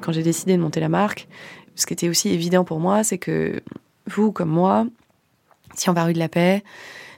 Quand 0.00 0.12
j'ai 0.12 0.22
décidé 0.22 0.56
de 0.56 0.62
monter 0.62 0.80
la 0.80 0.88
marque 0.88 1.28
ce 1.76 1.86
qui 1.86 1.92
était 1.92 2.08
aussi 2.08 2.30
évident 2.30 2.64
pour 2.64 2.80
moi, 2.80 3.04
c'est 3.04 3.18
que 3.18 3.62
vous, 4.06 4.32
comme 4.32 4.48
moi, 4.48 4.86
si 5.74 5.90
on 5.90 5.92
va 5.92 6.04
rue 6.04 6.14
de 6.14 6.18
la 6.18 6.28
Paix, 6.28 6.64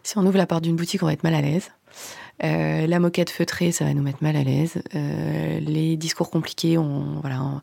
si 0.03 0.19
on 0.19 0.27
ouvre 0.27 0.37
la 0.37 0.47
porte 0.47 0.65
d'une 0.65 0.77
boutique, 0.77 1.03
on 1.03 1.07
va 1.07 1.12
être 1.12 1.25
mal 1.25 1.35
à 1.35 1.41
l'aise. 1.41 1.71
Euh, 2.45 2.87
la 2.87 3.00
moquette 3.00 3.31
feutrée, 3.31 3.73
ça 3.73 3.85
va 3.85 3.93
nous 3.95 4.03
mettre 4.03 4.23
mal 4.23 4.37
à 4.37 4.45
l'aise. 4.45 4.81
Euh, 4.95 5.59
les 5.61 5.97
discours 5.97 6.31
compliqués, 6.31 6.79
on, 6.79 7.19
voilà, 7.21 7.43
on, 7.43 7.61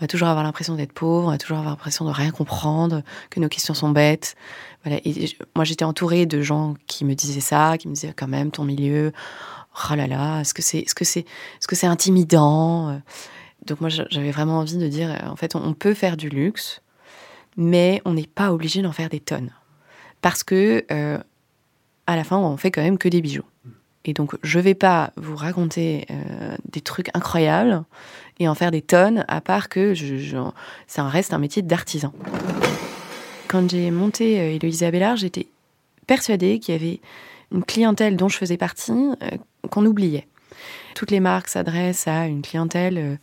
va 0.00 0.06
toujours 0.06 0.28
avoir 0.28 0.44
l'impression 0.44 0.76
d'être 0.76 0.92
pauvre, 0.92 1.28
on 1.28 1.30
va 1.30 1.38
toujours 1.38 1.58
avoir 1.58 1.72
l'impression 1.72 2.06
de 2.06 2.10
rien 2.10 2.30
comprendre, 2.30 3.02
que 3.28 3.38
nos 3.40 3.48
questions 3.48 3.74
sont 3.74 3.90
bêtes. 3.90 4.34
Moi, 4.86 5.64
j'étais 5.64 5.84
entourée 5.84 6.24
de 6.26 6.40
gens 6.40 6.74
qui 6.86 7.04
me 7.04 7.14
disaient 7.14 7.40
ça, 7.40 7.76
qui 7.78 7.88
me 7.88 7.94
disaient 7.94 8.14
quand 8.16 8.28
même 8.28 8.50
ton 8.50 8.64
milieu. 8.64 9.12
Oh 9.90 9.94
là 9.94 10.06
là, 10.06 10.40
est-ce 10.40 10.54
que 10.54 10.62
c'est, 10.62 10.78
est-ce 10.78 10.94
que 10.94 11.04
c'est, 11.04 11.20
est-ce 11.20 11.68
que 11.68 11.76
c'est 11.76 11.86
intimidant 11.86 13.00
donc 13.66 13.80
moi, 13.80 13.88
j'avais 13.88 14.30
vraiment 14.30 14.58
envie 14.58 14.76
de 14.76 14.88
dire, 14.88 15.16
en 15.26 15.36
fait, 15.36 15.54
on 15.54 15.72
peut 15.74 15.94
faire 15.94 16.16
du 16.16 16.28
luxe, 16.28 16.80
mais 17.56 18.02
on 18.04 18.14
n'est 18.14 18.26
pas 18.26 18.52
obligé 18.52 18.82
d'en 18.82 18.92
faire 18.92 19.08
des 19.08 19.20
tonnes. 19.20 19.50
Parce 20.20 20.42
que, 20.42 20.84
euh, 20.90 21.18
à 22.06 22.16
la 22.16 22.24
fin, 22.24 22.36
on 22.36 22.56
fait 22.56 22.70
quand 22.70 22.82
même 22.82 22.98
que 22.98 23.08
des 23.08 23.20
bijoux. 23.20 23.44
Et 24.04 24.12
donc, 24.12 24.36
je 24.42 24.58
ne 24.58 24.64
vais 24.64 24.74
pas 24.74 25.12
vous 25.16 25.36
raconter 25.36 26.06
euh, 26.10 26.56
des 26.70 26.82
trucs 26.82 27.08
incroyables 27.14 27.84
et 28.38 28.48
en 28.48 28.54
faire 28.54 28.70
des 28.70 28.82
tonnes, 28.82 29.24
à 29.28 29.40
part 29.40 29.68
que 29.68 29.94
je, 29.94 30.50
ça 30.86 31.08
reste 31.08 31.32
un 31.32 31.38
métier 31.38 31.62
d'artisan. 31.62 32.12
Quand 33.48 33.70
j'ai 33.70 33.90
monté 33.90 34.58
euh, 34.58 34.86
Abélard, 34.86 35.16
j'étais 35.16 35.46
persuadée 36.06 36.58
qu'il 36.58 36.74
y 36.74 36.76
avait 36.76 37.00
une 37.52 37.64
clientèle 37.64 38.16
dont 38.16 38.28
je 38.28 38.36
faisais 38.36 38.56
partie 38.58 38.92
qu'on 39.70 39.86
oubliait. 39.86 40.26
Toutes 40.94 41.10
les 41.10 41.20
marques 41.20 41.48
s'adressent 41.48 42.08
à 42.08 42.26
une 42.26 42.42
clientèle 42.42 42.98
euh, 42.98 43.16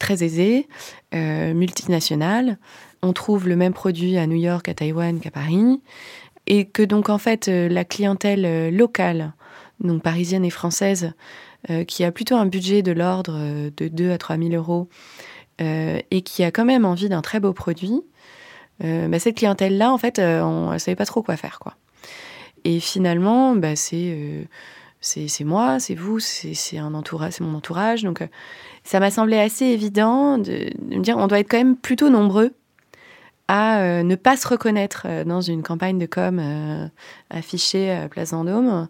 très 0.00 0.24
aisée, 0.24 0.66
euh, 1.14 1.54
multinationale. 1.54 2.58
On 3.02 3.12
trouve 3.12 3.46
le 3.46 3.54
même 3.54 3.72
produit 3.72 4.18
à 4.18 4.26
New 4.26 4.36
York, 4.36 4.68
à 4.68 4.74
Taïwan 4.74 5.20
qu'à 5.20 5.30
Paris. 5.30 5.80
Et 6.48 6.64
que 6.64 6.82
donc, 6.82 7.08
en 7.08 7.18
fait, 7.18 7.46
euh, 7.46 7.68
la 7.68 7.84
clientèle 7.84 8.74
locale, 8.74 9.34
donc 9.78 10.02
parisienne 10.02 10.44
et 10.44 10.50
française, 10.50 11.12
qui 11.86 12.04
a 12.04 12.10
plutôt 12.10 12.36
un 12.36 12.46
budget 12.46 12.80
de 12.80 12.90
l'ordre 12.90 13.38
de 13.76 13.88
2 13.88 14.12
à 14.12 14.16
3 14.16 14.38
000 14.38 14.52
euros 14.52 14.88
et 15.58 16.22
qui 16.22 16.42
a 16.42 16.50
quand 16.50 16.64
même 16.64 16.86
envie 16.86 17.10
d'un 17.10 17.20
très 17.20 17.38
beau 17.38 17.52
produit, 17.52 18.00
bah, 18.80 19.18
cette 19.18 19.36
clientèle-là, 19.36 19.92
en 19.92 19.98
fait, 19.98 20.18
on 20.18 20.72
ne 20.72 20.78
savait 20.78 20.96
pas 20.96 21.04
trop 21.04 21.22
quoi 21.22 21.36
faire. 21.36 21.58
quoi. 21.58 21.76
Et 22.64 22.80
finalement, 22.80 23.54
bah, 23.54 23.76
c'est 23.76 24.46
c'est 25.00 25.44
moi, 25.44 25.80
c'est 25.80 25.94
vous, 25.94 26.20
c'est 26.20 26.78
mon 26.80 26.94
entourage. 27.54 28.02
Donc, 28.02 28.22
euh, 28.22 28.26
ça 28.84 29.00
m'a 29.00 29.10
semblé 29.10 29.38
assez 29.38 29.64
évident 29.64 30.38
de, 30.38 30.70
me 30.82 31.00
dire, 31.00 31.16
on 31.16 31.26
doit 31.26 31.40
être 31.40 31.50
quand 31.50 31.58
même 31.58 31.76
plutôt 31.76 32.10
nombreux 32.10 32.52
à 33.48 33.80
euh, 33.80 34.02
ne 34.02 34.14
pas 34.14 34.36
se 34.36 34.46
reconnaître 34.46 35.04
euh, 35.06 35.24
dans 35.24 35.40
une 35.40 35.62
campagne 35.62 35.98
de 35.98 36.06
com 36.06 36.90
affichée 37.30 37.90
à 37.90 38.08
Place 38.08 38.32
Vendôme 38.32 38.88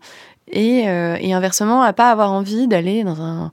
et, 0.48 0.88
inversement 0.88 1.82
à 1.82 1.92
pas 1.92 2.10
avoir 2.10 2.32
envie 2.32 2.66
d'aller 2.66 3.04
dans 3.04 3.22
un, 3.22 3.52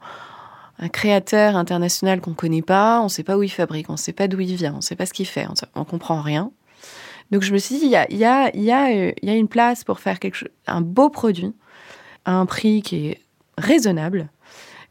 créateur 0.93 1.55
international 1.55 2.21
qu'on 2.21 2.35
connaît 2.35 2.61
pas, 2.61 3.01
on 3.01 3.09
sait 3.09 3.23
pas 3.23 3.35
où 3.35 3.41
il 3.41 3.49
fabrique, 3.49 3.89
on 3.89 3.97
sait 3.97 4.13
pas 4.13 4.27
d'où 4.27 4.39
il 4.41 4.55
vient, 4.55 4.75
on 4.77 4.81
sait 4.81 4.95
pas 4.95 5.07
ce 5.07 5.13
qu'il 5.13 5.25
fait, 5.25 5.47
on, 5.47 5.81
on, 5.81 5.85
comprend 5.85 6.21
rien. 6.21 6.51
Donc 7.31 7.41
je 7.41 7.51
me 7.51 7.57
suis 7.57 7.79
dit, 7.79 7.85
il 7.85 8.17
y 8.17 8.25
a, 8.25 9.01
une 9.23 9.47
place 9.47 9.83
pour 9.83 9.99
faire 9.99 10.19
un 10.67 10.81
beau 10.81 11.09
produit 11.09 11.55
à 12.27 12.33
un 12.33 12.45
prix 12.45 12.83
qui 12.83 13.07
est 13.07 13.21
raisonnable 13.57 14.29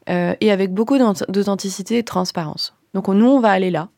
euh, 0.08 0.34
et 0.40 0.50
avec 0.50 0.72
beaucoup 0.72 0.98
d'authenticité 0.98 1.98
et 1.98 2.02
de 2.02 2.06
transparence. 2.06 2.74
Donc 2.94 3.06
nous, 3.08 3.26
on 3.26 3.40
va 3.40 3.50
aller 3.50 3.70
là. 3.70 3.90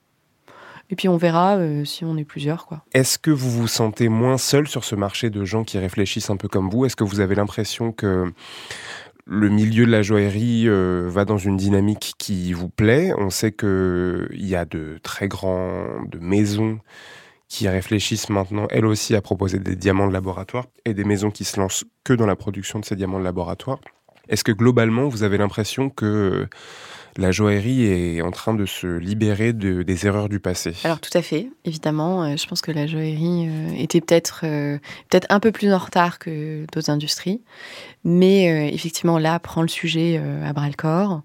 Et 0.90 0.96
puis 0.96 1.08
on 1.08 1.16
verra 1.16 1.56
euh, 1.56 1.84
si 1.84 2.04
on 2.04 2.16
est 2.16 2.24
plusieurs. 2.24 2.66
quoi. 2.66 2.82
Est-ce 2.92 3.18
que 3.18 3.30
vous 3.30 3.50
vous 3.50 3.68
sentez 3.68 4.08
moins 4.08 4.38
seul 4.38 4.66
sur 4.66 4.84
ce 4.84 4.94
marché 4.94 5.30
de 5.30 5.44
gens 5.44 5.62
qui 5.64 5.78
réfléchissent 5.78 6.30
un 6.30 6.36
peu 6.36 6.48
comme 6.48 6.68
vous? 6.68 6.84
Est-ce 6.84 6.96
que 6.96 7.04
vous 7.04 7.20
avez 7.20 7.34
l'impression 7.34 7.92
que 7.92 8.32
le 9.26 9.48
milieu 9.50 9.86
de 9.86 9.90
la 9.90 10.02
joaillerie 10.02 10.64
euh, 10.66 11.06
va 11.08 11.24
dans 11.24 11.36
une 11.36 11.58
dynamique 11.58 12.14
qui 12.18 12.52
vous 12.54 12.70
plaît? 12.70 13.12
On 13.18 13.30
sait 13.30 13.52
qu'il 13.52 14.28
y 14.32 14.56
a 14.56 14.64
de 14.64 14.98
très 15.02 15.28
grandes 15.28 16.16
maisons 16.20 16.80
qui 17.48 17.68
réfléchissent 17.68 18.28
maintenant, 18.28 18.66
elles 18.70 18.86
aussi, 18.86 19.14
à 19.14 19.22
proposer 19.22 19.58
des 19.58 19.74
diamants 19.74 20.06
de 20.06 20.12
laboratoire 20.12 20.66
et 20.84 20.94
des 20.94 21.04
maisons 21.04 21.30
qui 21.30 21.44
se 21.44 21.58
lancent 21.58 21.84
que 22.04 22.12
dans 22.12 22.26
la 22.26 22.36
production 22.36 22.78
de 22.78 22.84
ces 22.84 22.94
diamants 22.94 23.18
de 23.18 23.24
laboratoire. 23.24 23.80
Est-ce 24.28 24.44
que 24.44 24.52
globalement, 24.52 25.08
vous 25.08 25.22
avez 25.22 25.38
l'impression 25.38 25.88
que 25.88 26.46
la 27.16 27.32
joaillerie 27.32 27.84
est 27.86 28.22
en 28.22 28.30
train 28.30 28.54
de 28.54 28.66
se 28.66 28.86
libérer 28.86 29.54
de, 29.54 29.82
des 29.82 30.06
erreurs 30.06 30.28
du 30.28 30.38
passé? 30.38 30.74
Alors 30.84 31.00
tout 31.00 31.16
à 31.16 31.22
fait, 31.22 31.48
évidemment. 31.64 32.22
Euh, 32.22 32.36
je 32.36 32.46
pense 32.46 32.60
que 32.60 32.70
la 32.70 32.86
joaillerie 32.86 33.48
euh, 33.48 33.72
était 33.76 34.02
peut-être 34.02 34.42
euh, 34.44 34.78
peut-être 35.08 35.26
un 35.30 35.40
peu 35.40 35.50
plus 35.50 35.72
en 35.72 35.78
retard 35.78 36.18
que 36.18 36.66
d'autres 36.72 36.90
industries, 36.90 37.40
mais 38.04 38.72
effectivement 38.72 39.18
là 39.18 39.38
prend 39.38 39.62
le 39.62 39.68
sujet 39.68 40.22
à 40.44 40.52
bras 40.52 40.68
le 40.68 40.74
corps. 40.74 41.22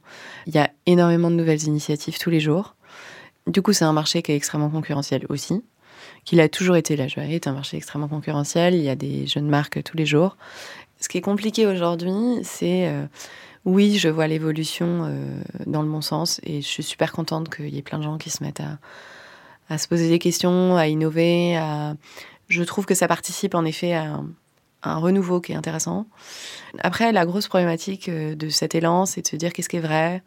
Il 0.47 0.55
y 0.55 0.57
a 0.57 0.69
énormément 0.86 1.29
de 1.29 1.36
nouvelles 1.36 1.63
initiatives 1.63 2.17
tous 2.17 2.29
les 2.29 2.39
jours. 2.39 2.75
Du 3.45 3.62
coup, 3.62 3.73
c'est 3.73 3.86
un 3.86 3.93
marché 3.93 4.21
qui 4.21 4.31
est 4.31 4.38
extrêmement 4.38 4.69
concurrentiel 4.69 5.25
aussi 5.27 5.62
qu'il 6.25 6.39
a 6.41 6.49
toujours 6.49 6.75
été. 6.75 6.95
La 6.95 7.07
joaillerie 7.07 7.36
est 7.36 7.47
un 7.47 7.53
marché 7.53 7.77
extrêmement 7.77 8.07
concurrentiel. 8.07 8.73
Il 8.75 8.81
y 8.81 8.89
a 8.89 8.95
des 8.95 9.27
jeunes 9.27 9.49
marques 9.49 9.83
tous 9.83 9.97
les 9.97 10.05
jours. 10.05 10.38
Ce 10.99 11.09
qui 11.09 11.17
est 11.17 11.21
compliqué 11.21 11.67
aujourd'hui, 11.67 12.39
c'est 12.43 12.88
euh, 12.88 13.05
oui, 13.65 13.97
je 13.97 14.09
vois 14.09 14.27
l'évolution 14.27 15.05
euh, 15.05 15.41
dans 15.65 15.81
le 15.81 15.89
bon 15.89 16.01
sens 16.01 16.39
et 16.43 16.62
je 16.62 16.67
suis 16.67 16.83
super 16.83 17.12
contente 17.12 17.53
qu'il 17.53 17.73
y 17.73 17.77
ait 17.77 17.81
plein 17.83 17.97
de 17.97 18.03
gens 18.03 18.17
qui 18.17 18.29
se 18.29 18.43
mettent 18.43 18.62
à, 18.62 18.77
à 19.69 19.77
se 19.77 19.88
poser 19.88 20.07
des 20.07 20.19
questions, 20.19 20.77
à 20.77 20.88
innover. 20.88 21.57
À... 21.57 21.95
Je 22.47 22.63
trouve 22.63 22.86
que 22.86 22.95
ça 22.95 23.07
participe 23.07 23.55
en 23.55 23.65
effet 23.65 23.93
à, 23.93 24.21
un 24.86 24.97
renouveau 24.97 25.39
qui 25.39 25.53
est 25.53 25.55
intéressant. 25.55 26.05
Après, 26.79 27.13
la 27.13 27.25
grosse 27.25 27.47
problématique 27.47 28.09
de 28.09 28.49
cet 28.49 28.75
élan, 28.75 29.05
c'est 29.05 29.21
de 29.21 29.27
se 29.27 29.38
dire 29.38 29.53
qu'est-ce 29.53 29.69
qui 29.69 29.77
est 29.77 29.81
vrai, 29.81 30.21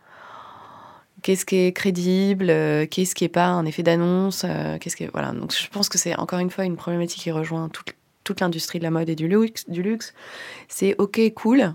qu'est-ce 1.27 1.45
qui 1.45 1.57
est 1.57 1.73
crédible, 1.73 2.47
qu'est-ce 2.89 3.17
qui 3.17 3.25
n'est 3.25 3.29
pas 3.29 3.47
un 3.49 3.67
effet 3.67 3.83
d'annonce, 3.83 4.47
qu'est-ce 4.81 4.95
qui 4.95 5.07
voilà. 5.07 5.33
Donc 5.33 5.53
je 5.53 5.69
pense 5.69 5.89
que 5.89 5.99
c'est 5.99 6.17
encore 6.17 6.39
une 6.39 6.51
fois 6.51 6.65
une 6.65 6.77
problématique 6.77 7.23
qui 7.23 7.33
rejoint 7.33 7.69
toute, 7.69 8.41
l'industrie 8.41 8.79
de 8.79 8.85
la 8.85 8.93
mode 8.93 9.09
et 9.09 9.17
du 9.17 9.27
luxe. 9.27 10.15
C'est 10.69 10.95
ok, 10.99 11.21
cool, 11.35 11.75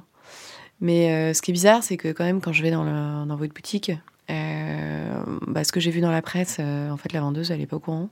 mais 0.80 1.34
ce 1.34 1.42
qui 1.42 1.52
est 1.52 1.54
bizarre, 1.54 1.84
c'est 1.84 1.98
que 1.98 2.14
quand 2.14 2.24
même 2.24 2.40
quand 2.40 2.54
je 2.54 2.64
vais 2.64 2.72
dans, 2.72 3.36
votre 3.36 3.54
boutique, 3.54 3.92
bah, 4.30 5.64
ce 5.66 5.72
que 5.74 5.82
j'ai 5.82 5.92
vu 5.92 6.00
dans 6.00 6.12
la 6.12 6.22
presse, 6.22 6.60
en 6.60 6.96
fait, 6.96 7.12
la 7.12 7.20
vendeuse, 7.20 7.52
elle 7.52 7.60
n'est 7.60 7.68
pas 7.68 7.76
au 7.76 7.82
courant. 7.82 8.10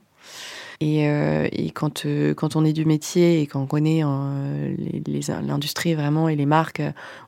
Et, 0.80 1.06
euh, 1.06 1.46
quand, 1.74 2.06
euh, 2.06 2.34
on 2.54 2.64
est 2.64 2.72
du 2.72 2.86
métier 2.86 3.42
et 3.42 3.46
qu'on 3.46 3.66
connaît 3.66 4.00
euh, 4.02 4.74
l'industrie 5.42 5.94
vraiment 5.94 6.28
et 6.28 6.36
les 6.36 6.46
marques, 6.46 6.82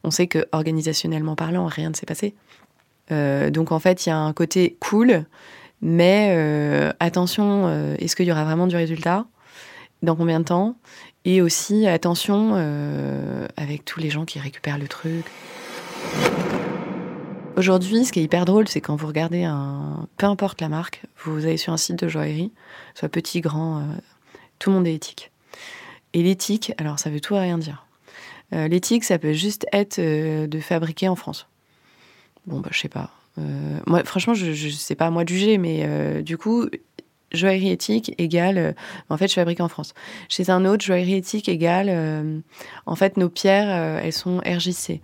on 0.05 0.11
sait 0.11 0.27
que 0.27 0.46
organisationnellement 0.53 1.37
parlant, 1.37 1.66
rien 1.66 1.90
ne 1.90 1.94
s'est 1.94 2.07
passé. 2.07 2.35
Donc 3.10 3.72
en 3.72 3.78
fait, 3.78 4.06
il 4.06 4.08
y 4.08 4.12
a 4.12 4.18
un 4.18 4.32
côté 4.32 4.76
cool, 4.80 5.24
mais 5.80 6.92
attention, 7.00 7.94
est-ce 7.98 8.16
qu'il 8.16 8.26
y 8.26 8.32
aura 8.32 8.44
vraiment 8.44 8.66
du 8.66 8.76
résultat? 8.76 9.26
Dans 10.02 10.16
combien 10.16 10.40
de 10.40 10.44
temps? 10.44 10.76
Et 11.24 11.42
aussi, 11.42 11.86
attention 11.86 12.54
avec 13.56 13.84
tous 13.84 14.00
les 14.00 14.10
gens 14.10 14.24
qui 14.24 14.38
récupèrent 14.38 14.78
le 14.78 14.88
truc. 14.88 15.26
Aujourd'hui, 17.56 18.06
ce 18.06 18.12
qui 18.12 18.20
est 18.20 18.22
hyper 18.22 18.46
drôle, 18.46 18.66
c'est 18.66 18.80
quand 18.80 18.96
vous 18.96 19.06
regardez 19.06 19.44
un. 19.44 20.08
Peu 20.16 20.26
importe 20.26 20.60
la 20.60 20.68
marque, 20.68 21.02
vous 21.24 21.44
allez 21.44 21.58
sur 21.58 21.72
un 21.72 21.76
site 21.76 21.96
de 21.96 22.08
joaillerie, 22.08 22.50
soit 22.94 23.10
petit, 23.10 23.40
grand, 23.40 23.78
euh, 23.78 23.82
tout 24.58 24.70
le 24.70 24.76
monde 24.76 24.86
est 24.86 24.94
éthique. 24.94 25.30
Et 26.14 26.22
l'éthique, 26.22 26.72
alors 26.78 26.98
ça 26.98 27.10
veut 27.10 27.20
tout 27.20 27.34
et 27.34 27.40
rien 27.40 27.58
dire. 27.58 27.86
Euh, 28.54 28.68
l'éthique, 28.68 29.04
ça 29.04 29.18
peut 29.18 29.34
juste 29.34 29.66
être 29.72 29.98
euh, 29.98 30.46
de 30.46 30.60
fabriquer 30.60 31.08
en 31.08 31.16
France. 31.16 31.46
Bon, 32.46 32.61
bah, 32.61 32.70
je 32.72 32.81
sais 32.81 32.88
pas. 32.88 33.11
moi, 33.87 34.02
franchement, 34.05 34.35
je, 34.35 34.52
je 34.52 34.68
sais 34.68 34.94
pas 34.94 35.07
à 35.07 35.11
moi 35.11 35.24
de 35.24 35.28
juger, 35.28 35.59
mais 35.59 36.22
du 36.22 36.37
coup, 36.37 36.68
joaillerie 37.33 37.70
éthique 37.70 38.14
égale, 38.18 38.74
en 39.09 39.16
fait, 39.16 39.28
je 39.28 39.35
fabrique 39.35 39.61
en 39.61 39.68
France. 39.68 39.94
Chez 40.28 40.50
un 40.50 40.64
autre, 40.64 40.85
joaillerie 40.85 41.14
éthique 41.14 41.48
égale, 41.48 42.42
en 42.87 42.96
fait, 42.96 43.16
nos 43.16 43.28
pierres, 43.28 44.00
elles 44.02 44.12
sont 44.12 44.38
RJC. 44.38 45.00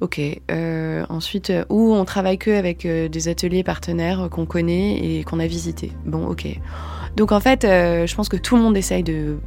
Ok. 0.00 0.20
Euh, 0.50 1.06
ensuite, 1.08 1.50
euh, 1.50 1.64
où 1.70 1.94
on 1.94 2.04
travaille 2.04 2.36
que 2.36 2.50
avec 2.50 2.84
euh, 2.84 3.08
des 3.08 3.28
ateliers 3.28 3.62
partenaires 3.62 4.28
qu'on 4.30 4.44
connaît 4.44 4.98
et 4.98 5.24
qu'on 5.24 5.40
a 5.40 5.46
visités. 5.46 5.90
Bon, 6.04 6.26
ok. 6.26 6.46
Donc 7.16 7.32
en 7.32 7.40
fait, 7.40 7.62
je 7.62 8.14
pense 8.14 8.28
que 8.28 8.36
tout 8.36 8.56
le 8.56 8.62
monde 8.62 8.76
essaye 8.76 9.02
de, 9.02 9.38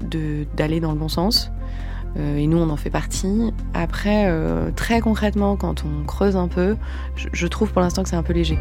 d'aller 0.58 0.80
dans 0.80 0.92
le 0.92 0.98
bon 0.98 1.08
sens. 1.08 1.52
Et 2.18 2.48
nous, 2.48 2.58
on 2.58 2.70
en 2.70 2.78
fait 2.78 2.90
partie. 2.90 3.54
Après, 3.74 4.32
très 4.76 5.02
concrètement, 5.02 5.56
quand 5.56 5.84
on 5.86 6.06
creuse 6.06 6.36
un 6.36 6.48
peu, 6.48 6.76
je 7.16 7.48
trouve 7.48 7.72
pour 7.72 7.82
l'instant 7.82 8.04
que 8.04 8.10
c'est 8.10 8.16
un 8.16 8.24
peu 8.24 8.34
léger. 8.34 8.58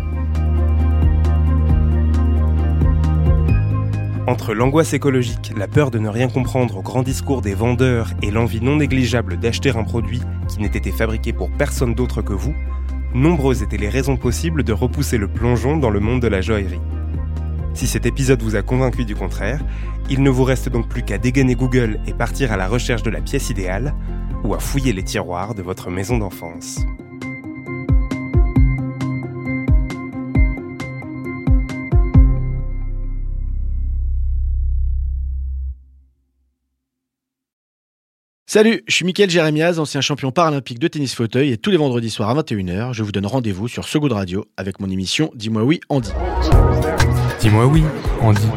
Entre 4.28 4.52
l'angoisse 4.52 4.92
écologique, 4.92 5.54
la 5.56 5.66
peur 5.66 5.90
de 5.90 5.98
ne 5.98 6.10
rien 6.10 6.28
comprendre 6.28 6.76
au 6.76 6.82
grand 6.82 7.02
discours 7.02 7.40
des 7.40 7.54
vendeurs 7.54 8.10
et 8.20 8.30
l'envie 8.30 8.60
non 8.60 8.76
négligeable 8.76 9.38
d'acheter 9.38 9.70
un 9.70 9.84
produit 9.84 10.20
qui 10.48 10.60
n'ait 10.60 10.66
été 10.66 10.92
fabriqué 10.92 11.32
pour 11.32 11.50
personne 11.50 11.94
d'autre 11.94 12.20
que 12.20 12.34
vous, 12.34 12.54
nombreuses 13.14 13.62
étaient 13.62 13.78
les 13.78 13.88
raisons 13.88 14.18
possibles 14.18 14.64
de 14.64 14.74
repousser 14.74 15.16
le 15.16 15.28
plongeon 15.28 15.78
dans 15.78 15.88
le 15.88 16.00
monde 16.00 16.20
de 16.20 16.28
la 16.28 16.42
joaillerie. 16.42 16.78
Si 17.78 17.86
cet 17.86 18.06
épisode 18.06 18.42
vous 18.42 18.56
a 18.56 18.62
convaincu 18.62 19.04
du 19.04 19.14
contraire, 19.14 19.60
il 20.10 20.24
ne 20.24 20.30
vous 20.30 20.42
reste 20.42 20.68
donc 20.68 20.88
plus 20.88 21.04
qu'à 21.04 21.16
dégainer 21.16 21.54
Google 21.54 22.00
et 22.08 22.12
partir 22.12 22.50
à 22.50 22.56
la 22.56 22.66
recherche 22.66 23.04
de 23.04 23.10
la 23.10 23.20
pièce 23.20 23.50
idéale, 23.50 23.94
ou 24.42 24.52
à 24.52 24.58
fouiller 24.58 24.92
les 24.92 25.04
tiroirs 25.04 25.54
de 25.54 25.62
votre 25.62 25.88
maison 25.88 26.18
d'enfance. 26.18 26.80
Salut, 38.50 38.82
je 38.88 38.94
suis 38.94 39.04
Mickaël 39.04 39.30
Jérémiaz, 39.30 39.78
ancien 39.78 40.00
champion 40.00 40.32
paralympique 40.32 40.80
de 40.80 40.88
tennis 40.88 41.14
fauteuil 41.14 41.52
et 41.52 41.58
tous 41.58 41.70
les 41.70 41.76
vendredis 41.76 42.10
soirs 42.10 42.30
à 42.30 42.42
21h, 42.42 42.92
je 42.92 43.04
vous 43.04 43.12
donne 43.12 43.26
rendez-vous 43.26 43.68
sur 43.68 43.86
So 43.86 44.00
Good 44.00 44.10
Radio 44.10 44.46
avec 44.56 44.80
mon 44.80 44.90
émission 44.90 45.30
Dis-moi 45.36 45.62
oui, 45.62 45.78
Andy. 45.88 46.10
Dis-moi 47.40 47.66
oui, 47.66 47.84
Andy. 48.20 48.48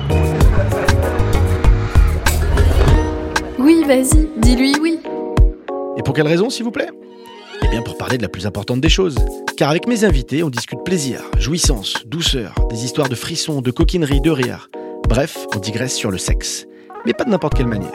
Oui, 3.59 3.83
vas-y, 3.85 4.27
dis-lui 4.37 4.73
oui. 4.81 4.99
Et 5.97 6.01
pour 6.01 6.15
quelle 6.15 6.27
raison, 6.27 6.49
s'il 6.49 6.63
vous 6.63 6.71
plaît? 6.71 6.89
Eh 7.63 7.67
bien 7.67 7.83
pour 7.83 7.95
parler 7.95 8.17
de 8.17 8.23
la 8.23 8.29
plus 8.29 8.47
importante 8.47 8.81
des 8.81 8.89
choses. 8.89 9.17
Car 9.55 9.69
avec 9.69 9.87
mes 9.87 10.03
invités, 10.03 10.43
on 10.43 10.49
discute 10.49 10.83
plaisir, 10.83 11.21
jouissance, 11.37 11.93
douceur, 12.07 12.55
des 12.71 12.83
histoires 12.83 13.07
de 13.07 13.13
frissons, 13.13 13.61
de 13.61 13.69
coquinerie, 13.69 14.19
de 14.19 14.31
rire. 14.31 14.71
Bref, 15.07 15.45
on 15.55 15.59
digresse 15.59 15.95
sur 15.95 16.09
le 16.09 16.17
sexe. 16.17 16.65
Mais 17.05 17.13
pas 17.13 17.23
de 17.23 17.29
n'importe 17.29 17.53
quelle 17.53 17.67
manière. 17.67 17.91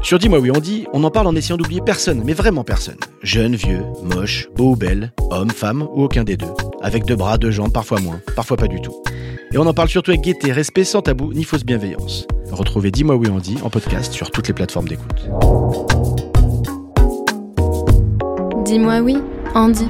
Sur 0.00 0.20
Dis-moi 0.20 0.38
oui 0.38 0.52
on 0.54 0.60
dit, 0.60 0.86
on 0.92 1.02
en 1.02 1.10
parle 1.10 1.26
en 1.26 1.34
essayant 1.34 1.56
d'oublier 1.56 1.80
personne, 1.80 2.22
mais 2.24 2.34
vraiment 2.34 2.62
personne. 2.62 2.98
Jeune, 3.24 3.56
vieux, 3.56 3.82
moche, 4.04 4.48
beau 4.54 4.70
ou 4.70 4.76
belle, 4.76 5.12
homme, 5.30 5.50
femme 5.50 5.82
ou 5.82 6.04
aucun 6.04 6.22
des 6.22 6.36
deux. 6.36 6.46
Avec 6.82 7.04
deux 7.04 7.16
bras, 7.16 7.36
deux 7.36 7.50
jambes, 7.50 7.72
parfois 7.72 7.98
moins, 7.98 8.20
parfois 8.36 8.56
pas 8.56 8.68
du 8.68 8.80
tout. 8.80 8.94
Et 9.50 9.56
on 9.56 9.66
en 9.66 9.72
parle 9.72 9.88
surtout 9.88 10.10
avec 10.10 10.22
gaieté, 10.22 10.52
respect, 10.52 10.84
sans 10.84 11.00
tabou, 11.00 11.32
ni 11.32 11.42
fausse 11.44 11.64
bienveillance. 11.64 12.26
Retrouvez 12.50 12.90
Dis-moi 12.90 13.16
oui 13.16 13.28
on 13.30 13.38
dit 13.38 13.56
en 13.62 13.70
podcast 13.70 14.12
sur 14.12 14.30
toutes 14.30 14.48
les 14.48 14.54
plateformes 14.54 14.88
d'écoute. 14.88 15.28
Dis-moi 18.64 19.00
oui, 19.00 19.16
Andy. 19.54 19.86